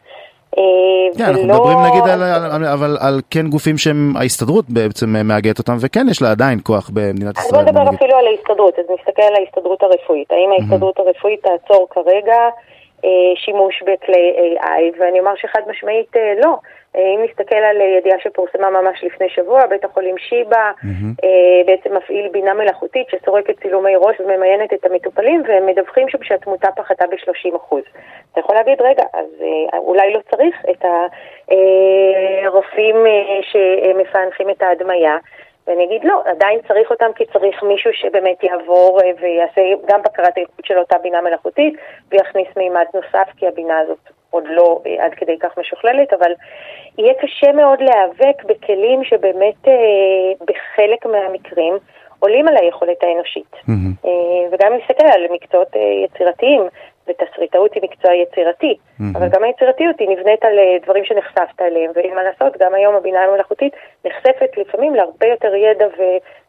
כן, 1.19 1.25
אנחנו 1.25 1.45
מדברים 1.45 1.79
נגיד 1.79 2.03
על, 2.13 2.23
על, 2.23 2.65
אבל 2.65 2.97
על 3.01 3.21
כן 3.31 3.47
גופים 3.47 3.79
שהם 3.79 4.17
ההסתדרות 4.17 4.65
בעצם 4.69 5.07
מאגדת 5.25 5.59
אותם 5.59 5.77
וכן 5.81 6.07
יש 6.11 6.23
לה 6.23 6.31
עדיין 6.31 6.59
כוח 6.63 6.91
במדינת 6.95 7.39
ישראל. 7.39 7.65
בוא 7.65 7.71
נדבר 7.71 7.97
אפילו 7.97 8.17
על 8.17 8.27
ההסתדרות, 8.27 8.79
אז 8.79 8.85
נסתכל 8.99 9.23
על 9.23 9.35
ההסתדרות 9.35 9.83
הרפואית. 9.83 10.33
האם 10.33 10.51
ההסתדרות 10.53 10.99
הרפואית 10.99 11.41
תעצור 11.43 11.87
כרגע 11.91 12.37
שימוש 13.35 13.83
בכלי 13.83 14.57
AI, 14.61 14.99
ואני 14.99 15.21
אומר 15.21 15.35
שחד 15.37 15.61
משמעית 15.67 16.17
לא. 16.43 16.55
אם 16.95 17.21
נסתכל 17.25 17.57
על 17.57 17.81
ידיעה 17.81 18.19
שפורסמה 18.21 18.71
ממש 18.71 19.05
לפני 19.05 19.29
שבוע, 19.29 19.67
בית 19.67 19.85
החולים 19.85 20.19
שיבא 20.19 20.71
mm-hmm. 20.71 21.27
בעצם 21.67 21.97
מפעיל 21.97 22.29
בינה 22.29 22.55
מלאכותית 22.55 23.07
שסורקת 23.11 23.63
צילומי 23.63 23.97
ראש 23.97 24.21
וממיינת 24.21 24.73
את 24.73 24.87
המטופלים, 24.87 25.43
והם 25.47 25.67
מדווחים 25.67 26.09
שם 26.09 26.23
שהתמותה 26.23 26.69
פחתה 26.77 27.07
ב-30%. 27.07 27.77
אתה 28.33 28.41
יכול 28.41 28.57
להגיד, 28.57 28.83
רגע, 28.83 29.03
אז 29.13 29.45
אולי 29.79 30.13
לא 30.13 30.21
צריך 30.31 30.63
את 30.71 30.85
הרופאים 32.45 32.97
שמפענחים 33.43 34.51
את 34.51 34.63
ההדמיה. 34.63 35.17
ואני 35.67 35.85
אגיד 35.85 36.05
לא, 36.05 36.23
עדיין 36.25 36.59
צריך 36.69 36.91
אותם 36.91 37.11
כי 37.17 37.25
צריך 37.33 37.63
מישהו 37.63 37.91
שבאמת 37.93 38.43
יעבור 38.43 39.01
ויעשה 39.21 39.63
גם 39.87 40.03
בקרת 40.03 40.39
איכות 40.39 40.65
של 40.65 40.79
אותה 40.79 40.99
בינה 40.99 41.21
מלאכותית 41.21 41.75
ויכניס 42.11 42.49
מימד 42.57 42.85
נוסף 42.95 43.29
כי 43.37 43.47
הבינה 43.49 43.79
הזאת 43.79 44.11
עוד 44.31 44.45
לא 44.49 44.81
עד 44.99 45.15
כדי 45.15 45.39
כך 45.39 45.59
משוכללת, 45.59 46.13
אבל 46.13 46.33
יהיה 46.99 47.15
קשה 47.15 47.53
מאוד 47.53 47.79
להיאבק 47.81 48.45
בכלים 48.45 49.05
שבאמת 49.05 49.69
אה, 49.69 49.73
בחלק 50.41 51.07
מהמקרים 51.07 51.79
עולים 52.19 52.49
על 52.49 52.57
היכולת 52.57 53.03
האנושית. 53.03 53.53
Mm-hmm. 53.53 54.07
אה, 54.07 54.49
וגם 54.53 54.73
נסתכל 54.75 55.07
על 55.07 55.27
מקצועות 55.31 55.77
אה, 55.77 55.81
יצירתיים, 56.05 56.63
ותסריטאות 57.11 57.75
היא 57.75 57.83
מקצוע 57.83 58.15
יצירתי, 58.15 58.77
mm-hmm. 58.77 59.19
אבל 59.19 59.29
גם 59.29 59.45
היצירתיות 59.45 59.99
היא 59.99 60.09
נבנית 60.09 60.45
על 60.45 60.59
דברים 60.83 61.05
שנחשפת 61.05 61.63
אליהם, 61.63 61.91
ואין 61.95 62.15
מה 62.15 62.23
לעשות, 62.23 62.57
גם 62.61 62.75
היום 62.75 62.95
הבינה 62.95 63.25
המלאכותית 63.25 63.73
נחשפת 64.05 64.57
לפעמים 64.57 64.95
להרבה 64.95 65.27
יותר 65.27 65.55
ידע 65.55 65.87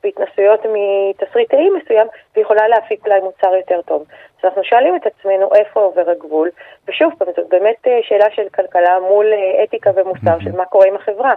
והתנסויות 0.04 0.60
מתסריטאי 0.74 1.70
מסוים, 1.70 2.08
ויכולה 2.36 2.68
להפיק 2.68 3.06
אולי 3.06 3.20
מוצר 3.20 3.56
יותר 3.56 3.82
טוב. 3.82 4.06
אז 4.40 4.46
אנחנו 4.46 4.64
שואלים 4.64 4.96
את 4.96 5.06
עצמנו 5.06 5.50
איפה 5.56 5.80
עובר 5.80 6.10
הגבול, 6.10 6.50
ושוב 6.88 7.14
פעם, 7.18 7.28
זאת 7.36 7.50
באמת 7.50 7.88
שאלה 8.02 8.26
של 8.36 8.50
כלכלה 8.56 9.00
מול 9.00 9.26
אתיקה 9.64 9.90
ומוסר 9.96 10.38
mm-hmm. 10.38 10.44
של 10.44 10.52
מה 10.58 10.66
קורה 10.66 10.88
עם 10.88 10.96
החברה. 10.96 11.34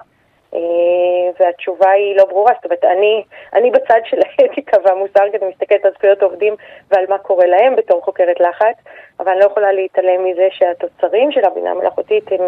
והתשובה 1.41 1.91
היא 1.91 2.17
לא 2.17 2.25
ברורה, 2.25 2.53
זאת 2.55 2.65
אומרת, 2.65 2.85
אני, 2.85 3.25
אני 3.53 3.71
בצד 3.71 4.01
של 4.05 4.19
האתיקה 4.39 4.77
והמוסר 4.85 5.25
כדי 5.33 5.47
מסתכלת 5.47 5.85
על 5.85 5.93
זכויות 5.93 6.23
עובדים 6.23 6.55
ועל 6.91 7.05
מה 7.09 7.19
קורה 7.19 7.47
להם 7.47 7.77
בתור 7.77 8.03
חוקרת 8.03 8.41
לחץ, 8.41 8.77
אבל 9.21 9.33
אני 9.33 9.41
לא 9.41 9.45
יכולה 9.45 9.73
להתעלם 9.73 10.25
מזה 10.25 10.49
שהתוצרים 10.51 11.33
של 11.33 11.45
הבינה 11.45 11.71
המלאכותית 11.71 12.33
הם 12.33 12.41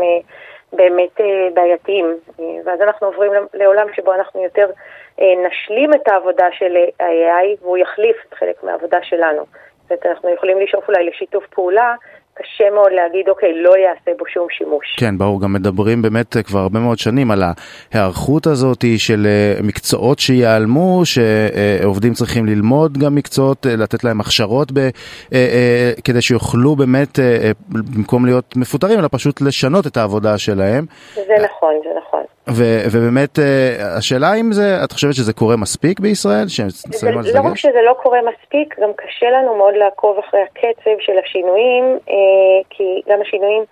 באמת 0.73 1.21
בעייתיים. 1.55 2.17
ואז 2.65 2.81
אנחנו 2.81 3.07
עוברים 3.07 3.33
לעולם 3.55 3.87
שבו 3.95 4.15
אנחנו 4.15 4.43
יותר 4.43 4.71
נשלים 5.19 5.95
את 5.95 6.09
העבודה 6.09 6.47
של 6.53 6.77
ה-AI 7.01 7.63
והוא 7.63 7.79
יחליף 7.79 8.17
את 8.29 8.35
חלק 8.35 8.65
מהעבודה 8.65 8.99
שלנו. 9.03 9.45
זאת 9.83 9.91
אומרת, 9.91 10.07
אנחנו 10.07 10.31
יכולים 10.31 10.61
לשאוף 10.61 10.89
אולי 10.89 11.05
לשיתוף 11.05 11.47
פעולה 11.47 11.95
קשה 12.39 12.65
מאוד 12.75 12.93
להגיד, 12.93 13.29
אוקיי, 13.29 13.63
לא 13.63 13.73
יעשה 13.77 14.11
בו 14.19 14.25
שום 14.27 14.47
שימוש. 14.51 14.97
כן, 14.99 15.19
ברור, 15.19 15.43
גם 15.43 15.53
מדברים 15.53 16.03
באמת 16.03 16.37
כבר 16.45 16.59
הרבה 16.59 16.81
מאוד 16.81 16.99
שנים 16.99 17.31
על 17.31 17.43
ההיערכות 17.93 18.47
הזאת 18.47 18.85
של 18.97 19.27
מקצועות 19.63 20.19
שיעלמו, 20.19 21.03
שעובדים 21.05 22.13
צריכים 22.13 22.47
ללמוד 22.47 22.99
גם 22.99 23.15
מקצועות, 23.15 23.67
לתת 23.67 24.05
להם 24.05 24.21
הכשרות 24.21 24.73
ב, 24.73 24.89
כדי 26.05 26.23
שיוכלו 26.23 26.77
באמת, 26.77 27.19
במקום 27.69 28.25
להיות 28.25 28.57
מפוטרים, 28.57 28.99
אלא 28.99 29.09
פשוט 29.13 29.41
לשנות 29.41 29.87
את 29.87 29.97
העבודה 29.97 30.39
שלהם. 30.39 30.87
זה 31.15 31.23
נכון, 31.45 31.75
זה 31.85 31.91
נכון. 31.99 32.23
ו- 32.49 32.83
ובאמת 32.93 33.39
השאלה 33.99 34.35
אם 34.35 34.53
זה, 34.53 34.85
את 34.85 34.93
חושבת 34.93 35.15
שזה 35.15 35.33
קורה 35.33 35.57
מספיק 35.57 36.01
בישראל? 36.01 36.47
זה, 36.47 37.11
לא 37.11 37.41
רק 37.41 37.57
שזה 37.57 37.83
לא 37.87 37.95
קורה 38.03 38.19
מספיק, 38.31 38.75
גם 38.83 38.91
קשה 38.97 39.31
לנו 39.31 39.57
מאוד 39.57 39.75
לעקוב 39.75 40.19
אחרי 40.19 40.41
הקצב 40.41 40.97
של 41.01 41.13
השינויים, 41.25 41.99
כי 42.71 43.03
גם 43.09 43.19
השינויים 43.23 43.65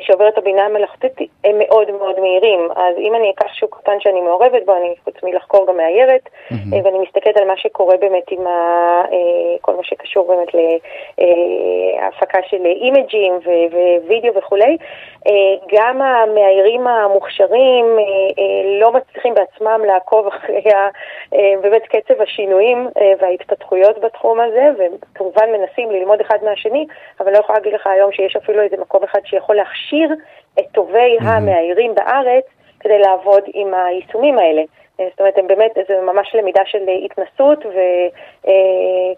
שעוברת 0.00 0.38
הבינה 0.38 0.64
המלאכותית 0.64 1.12
הם 1.44 1.58
מאוד 1.58 1.90
מאוד 1.90 2.20
מהירים. 2.20 2.68
אז 2.76 2.94
אם 2.98 3.14
אני 3.14 3.30
אקח 3.30 3.52
שוק 3.54 3.78
קטן 3.82 4.00
שאני 4.00 4.20
מעורבת 4.20 4.64
בו, 4.66 4.76
אני 4.76 4.94
חוץ 5.04 5.14
מלחקור 5.22 5.66
גם 5.66 5.76
מאיירת, 5.76 6.28
mm-hmm. 6.28 6.54
ואני 6.84 6.98
מסתכלת 6.98 7.36
על 7.36 7.46
מה 7.46 7.56
שקורה 7.56 7.96
באמת 7.96 8.30
עם 8.30 8.46
ה, 8.46 9.02
כל 9.60 9.74
מה 9.74 9.84
שקשור 9.84 10.26
באמת 10.26 10.48
להפקה 11.98 12.38
של 12.42 12.66
אימג'ים 12.66 13.38
ווידאו 14.06 14.34
וכולי, 14.34 14.76
גם 15.74 16.02
המאיירים 16.02 16.86
המוכשרים 16.86 17.98
לא 18.80 18.92
מצליחים 18.92 19.34
בעצמם 19.34 19.80
לעקוב 19.86 20.26
אחרי 20.26 20.62
באמת 21.60 21.82
קצב 21.82 22.22
השינויים 22.22 22.88
וההתפתחויות 23.18 23.98
בתחום 23.98 24.40
הזה, 24.40 24.64
וכמובן 24.78 25.52
מנסים 25.52 25.90
ללמוד 25.90 26.20
אחד 26.20 26.38
מהשני, 26.42 26.86
אבל 27.20 27.32
לא 27.32 27.38
יכולה 27.38 27.58
להגיד 27.58 27.74
לך 27.74 27.86
היום 27.86 28.12
שיש 28.12 28.36
אפילו 28.36 28.62
איזה 28.62 28.76
מקום 28.76 29.02
אחד 29.04 29.20
שיכול 29.24 29.56
להכשיר 29.68 30.08
את 30.58 30.64
טובי 30.72 31.18
mm-hmm. 31.18 31.28
המאיירים 31.28 31.94
בארץ 31.94 32.44
כדי 32.80 32.98
לעבוד 32.98 33.42
עם 33.54 33.74
היישומים 33.74 34.38
האלה. 34.38 34.62
זאת 34.98 35.20
אומרת, 35.20 35.38
הם 35.38 35.46
באמת, 35.46 35.70
זה 35.88 36.00
ממש 36.00 36.34
למידה 36.34 36.62
של 36.66 36.78
התנסות 37.04 37.64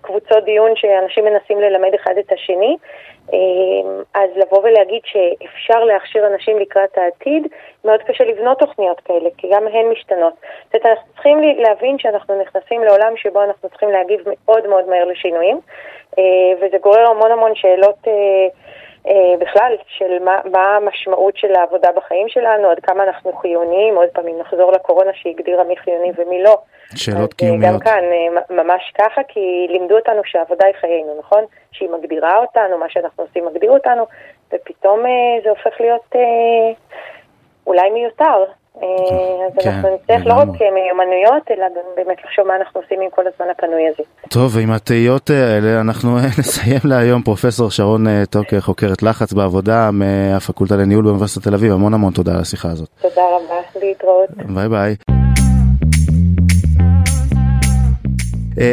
וקבוצות 0.00 0.44
דיון 0.44 0.76
שאנשים 0.76 1.24
מנסים 1.24 1.60
ללמד 1.60 1.94
אחד 1.94 2.14
את 2.18 2.32
השני. 2.32 2.76
אז 4.14 4.30
לבוא 4.36 4.58
ולהגיד 4.62 5.02
שאפשר 5.04 5.84
להכשיר 5.84 6.26
אנשים 6.26 6.58
לקראת 6.58 6.98
העתיד, 6.98 7.46
מאוד 7.84 8.02
קשה 8.02 8.24
לבנות 8.24 8.58
תוכניות 8.58 9.00
כאלה, 9.00 9.28
כי 9.36 9.48
גם 9.52 9.66
הן 9.66 9.86
משתנות. 9.86 10.32
זאת 10.64 10.74
אומרת, 10.74 10.86
אנחנו 10.86 11.12
צריכים 11.12 11.38
להבין 11.58 11.98
שאנחנו 11.98 12.40
נכנסים 12.40 12.84
לעולם 12.84 13.16
שבו 13.16 13.42
אנחנו 13.42 13.68
צריכים 13.68 13.90
להגיב 13.90 14.20
מאוד 14.26 14.66
מאוד 14.66 14.88
מהר 14.88 15.04
לשינויים, 15.04 15.60
וזה 16.60 16.78
גורר 16.82 17.10
המון 17.10 17.32
המון 17.32 17.54
שאלות 17.54 17.98
בכלל, 19.38 19.76
של 19.86 20.18
מה, 20.24 20.40
מה 20.52 20.76
המשמעות 20.76 21.36
של 21.36 21.54
העבודה 21.54 21.88
בחיים 21.96 22.28
שלנו, 22.28 22.70
עד 22.70 22.80
כמה 22.80 23.02
אנחנו 23.04 23.32
חיוניים, 23.32 23.96
עוד 23.96 24.08
פעם, 24.12 24.26
אם 24.28 24.38
נחזור 24.40 24.72
לקורונה 24.72 25.10
שהגדירה 25.14 25.64
מי 25.64 25.76
חיוני 25.76 26.12
ומי 26.16 26.42
לא. 26.42 26.58
שאלות 26.94 27.34
קיומיות. 27.34 27.72
גם 27.74 27.78
כאן, 27.80 28.04
ממש 28.50 28.92
ככה, 28.98 29.22
כי 29.28 29.66
לימדו 29.70 29.96
אותנו 29.96 30.22
שהעבודה 30.24 30.66
היא 30.66 30.74
חיינו, 30.80 31.16
נכון? 31.18 31.44
שהיא 31.72 31.90
מגדירה 31.90 32.38
אותנו, 32.38 32.78
מה 32.78 32.86
שאנחנו 32.88 33.24
עושים 33.24 33.46
מגדיר 33.46 33.70
אותנו, 33.70 34.06
ופתאום 34.52 35.00
זה 35.44 35.50
הופך 35.50 35.80
להיות 35.80 36.14
אולי 37.66 37.90
מיותר. 37.90 38.44
אז 38.76 39.66
אנחנו 39.66 39.88
נצטרך 39.94 40.26
לא 40.26 40.35
רק 40.35 40.48
מיומנויות, 40.48 41.42
אלא 41.50 41.66
באמת 41.96 42.16
לחשוב 42.24 42.46
מה 42.46 42.56
אנחנו 42.56 42.80
עושים 42.80 43.00
עם 43.00 43.11
כל 43.11 43.22
הזמן 43.22 43.46
הפנוי 43.50 43.83
הזה. 43.88 44.02
טוב, 44.28 44.56
ועם 44.56 44.70
התהיות 44.70 45.30
האלה 45.30 45.80
אנחנו 45.80 46.16
נסיים 46.38 46.80
להיום. 46.85 47.22
פרופסור 47.22 47.70
שרון 47.70 48.24
טוקר, 48.30 48.61
חוקרת 48.61 49.02
לחץ 49.02 49.33
בעבודה 49.33 49.90
מהפקולטה 49.92 50.76
לניהול 50.76 51.04
באוניברסיטת 51.04 51.44
תל 51.48 51.54
אביב, 51.54 51.72
המון 51.72 51.94
המון 51.94 52.12
תודה 52.12 52.33
על 52.33 52.40
השיחה 52.40 52.68
הזאת. 52.68 52.88
תודה 53.00 53.22
רבה, 53.37 53.80
להתראות. 53.83 54.30
ביי 54.54 54.68
ביי. 54.68 54.96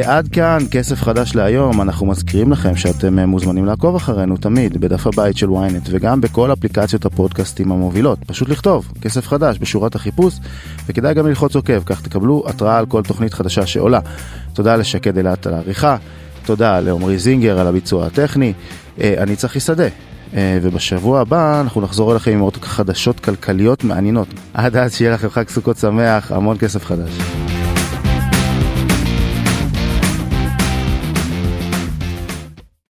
עד 0.06 0.28
כאן 0.28 0.58
כסף 0.72 1.02
חדש 1.02 1.36
להיום, 1.36 1.82
אנחנו 1.82 2.06
מזכירים 2.06 2.52
לכם 2.52 2.76
שאתם 2.76 3.20
מוזמנים 3.20 3.66
לעקוב 3.66 3.96
אחרינו 3.96 4.38
תמיד 4.38 4.82
בדף 4.82 5.08
הבית 5.08 5.38
של 5.38 5.48
ynet 5.48 5.90
וגם 5.90 6.22
בכל 6.22 6.54
אפליקציות 6.54 7.06
הפודקאסטים 7.06 7.72
המובילות. 7.72 8.20
פשוט 8.28 8.50
לכתוב 8.50 8.92
כסף 9.02 9.28
חדש 9.28 9.58
בשורת 9.58 9.96
החיפוש 9.96 10.40
וכדאי 10.88 11.14
גם 11.14 11.28
ללחוץ 11.28 11.56
עוקב, 11.56 11.84
כך 11.86 12.02
תקבלו 12.02 12.44
התראה 12.48 12.78
על 12.78 12.86
כל 12.86 13.04
תוכנית 13.04 13.34
חדשה 13.34 13.66
שעולה. 13.66 14.00
תודה 14.54 14.76
לשקד 14.76 15.18
אילת 15.18 15.48
על 15.48 15.54
העריכה, 15.54 15.98
תודה 16.46 16.80
לעמרי 16.80 17.20
זינגר 17.20 17.60
על 17.60 17.68
הביצוע 17.68 18.06
הטכני, 18.06 18.54
אני 19.02 19.36
צחי 19.36 19.60
שדה. 19.60 19.88
ובשבוע 20.34 21.20
הבא 21.20 21.62
אנחנו 21.62 21.82
נחזור 21.82 22.12
אליכם 22.12 22.32
עם 22.32 22.40
עוד 22.40 22.58
חדשות 22.62 23.20
כלכליות 23.20 23.84
מעניינות. 23.84 24.28
עד 24.54 24.76
אז 24.76 24.96
שיהיה 24.96 25.14
לכם 25.14 25.30
חג 25.30 25.50
סוכות 25.50 25.78
שמח, 25.78 26.32
המון 26.32 26.58
כסף 26.58 26.86
חדש. 26.86 27.12